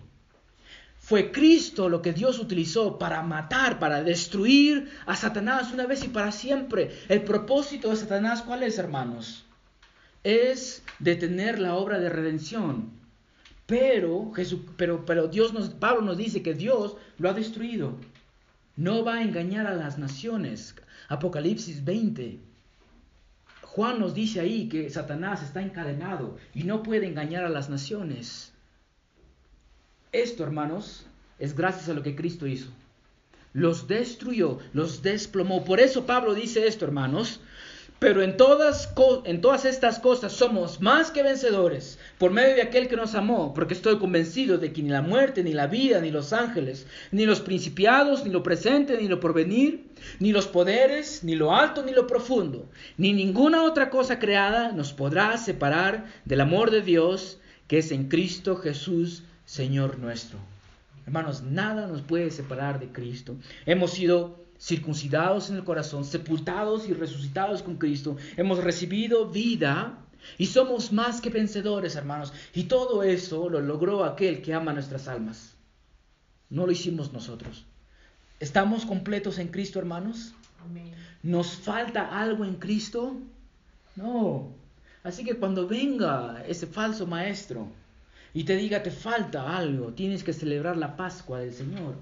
[1.00, 6.08] Fue Cristo lo que Dios utilizó para matar, para destruir a Satanás una vez y
[6.08, 6.92] para siempre.
[7.08, 9.44] El propósito de Satanás, ¿cuál es, hermanos?
[10.22, 12.90] Es detener la obra de redención.
[13.66, 17.96] Pero, Jesús, pero, pero Dios nos, Pablo nos dice que Dios lo ha destruido.
[18.76, 20.76] No va a engañar a las naciones.
[21.08, 22.47] Apocalipsis 20.
[23.78, 28.52] Juan nos dice ahí que Satanás está encadenado y no puede engañar a las naciones.
[30.10, 31.06] Esto, hermanos,
[31.38, 32.70] es gracias a lo que Cristo hizo.
[33.52, 35.64] Los destruyó, los desplomó.
[35.64, 37.40] Por eso Pablo dice esto, hermanos.
[38.00, 38.92] Pero en todas,
[39.24, 43.54] en todas estas cosas somos más que vencedores por medio de aquel que nos amó,
[43.54, 47.26] porque estoy convencido de que ni la muerte, ni la vida, ni los ángeles, ni
[47.26, 49.87] los principiados, ni lo presente, ni lo porvenir,
[50.18, 54.92] ni los poderes, ni lo alto, ni lo profundo, ni ninguna otra cosa creada nos
[54.92, 60.38] podrá separar del amor de Dios que es en Cristo Jesús, Señor nuestro.
[61.06, 63.36] Hermanos, nada nos puede separar de Cristo.
[63.66, 68.16] Hemos sido circuncidados en el corazón, sepultados y resucitados con Cristo.
[68.36, 69.98] Hemos recibido vida
[70.36, 72.32] y somos más que vencedores, hermanos.
[72.54, 75.54] Y todo eso lo logró aquel que ama nuestras almas.
[76.50, 77.66] No lo hicimos nosotros.
[78.40, 80.34] ¿Estamos completos en Cristo, hermanos?
[81.22, 83.16] ¿Nos falta algo en Cristo?
[83.96, 84.52] No.
[85.02, 87.68] Así que cuando venga ese falso maestro,
[88.34, 91.94] y te diga te falta algo, tienes que celebrar la Pascua del Señor.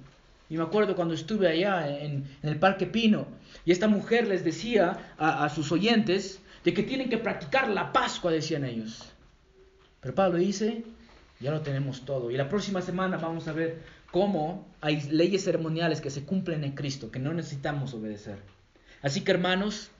[0.50, 3.26] Y me acuerdo cuando estuve allá en, el Parque Pino
[3.64, 7.92] y esta mujer les decía a, a, sus oyentes de que tienen que practicar la
[7.92, 9.12] Pascua, decían ellos.
[10.00, 10.84] Pero Pablo dice,
[11.40, 12.30] ya lo tenemos todo.
[12.30, 13.82] Y la próxima semana vamos a ver
[14.16, 18.38] cómo hay leyes ceremoniales que se cumplen en Cristo, que no necesitamos obedecer.
[19.02, 19.90] Así que hermanos,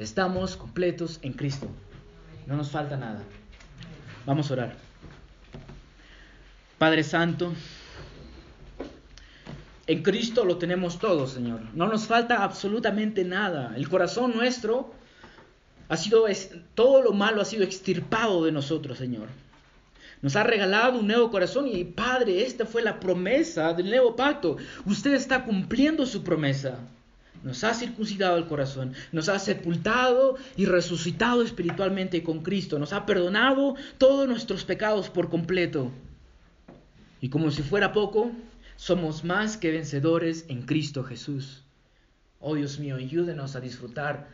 [0.00, 1.68] estamos completos en Cristo.
[2.48, 3.22] No nos falta nada.
[4.26, 4.76] Vamos a orar.
[6.78, 7.52] Padre Santo,
[9.86, 11.60] en Cristo lo tenemos todo, Señor.
[11.74, 13.74] No nos falta absolutamente nada.
[13.76, 14.92] El corazón nuestro
[15.88, 16.26] ha sido,
[16.74, 19.28] todo lo malo ha sido extirpado de nosotros, Señor.
[20.24, 24.56] Nos ha regalado un nuevo corazón y Padre, esta fue la promesa del nuevo pacto.
[24.86, 26.78] Usted está cumpliendo su promesa.
[27.42, 33.04] Nos ha circuncidado el corazón, nos ha sepultado y resucitado espiritualmente con Cristo, nos ha
[33.04, 35.92] perdonado todos nuestros pecados por completo.
[37.20, 38.32] Y como si fuera poco,
[38.76, 41.64] somos más que vencedores en Cristo Jesús.
[42.40, 44.33] Oh Dios mío, ayúdenos a disfrutar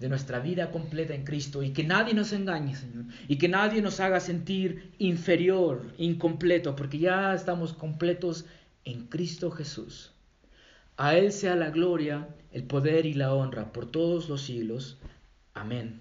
[0.00, 3.82] de nuestra vida completa en Cristo y que nadie nos engañe, Señor, y que nadie
[3.82, 8.46] nos haga sentir inferior, incompleto, porque ya estamos completos
[8.84, 10.12] en Cristo Jesús.
[10.96, 14.98] A Él sea la gloria, el poder y la honra por todos los siglos.
[15.52, 16.00] Amén.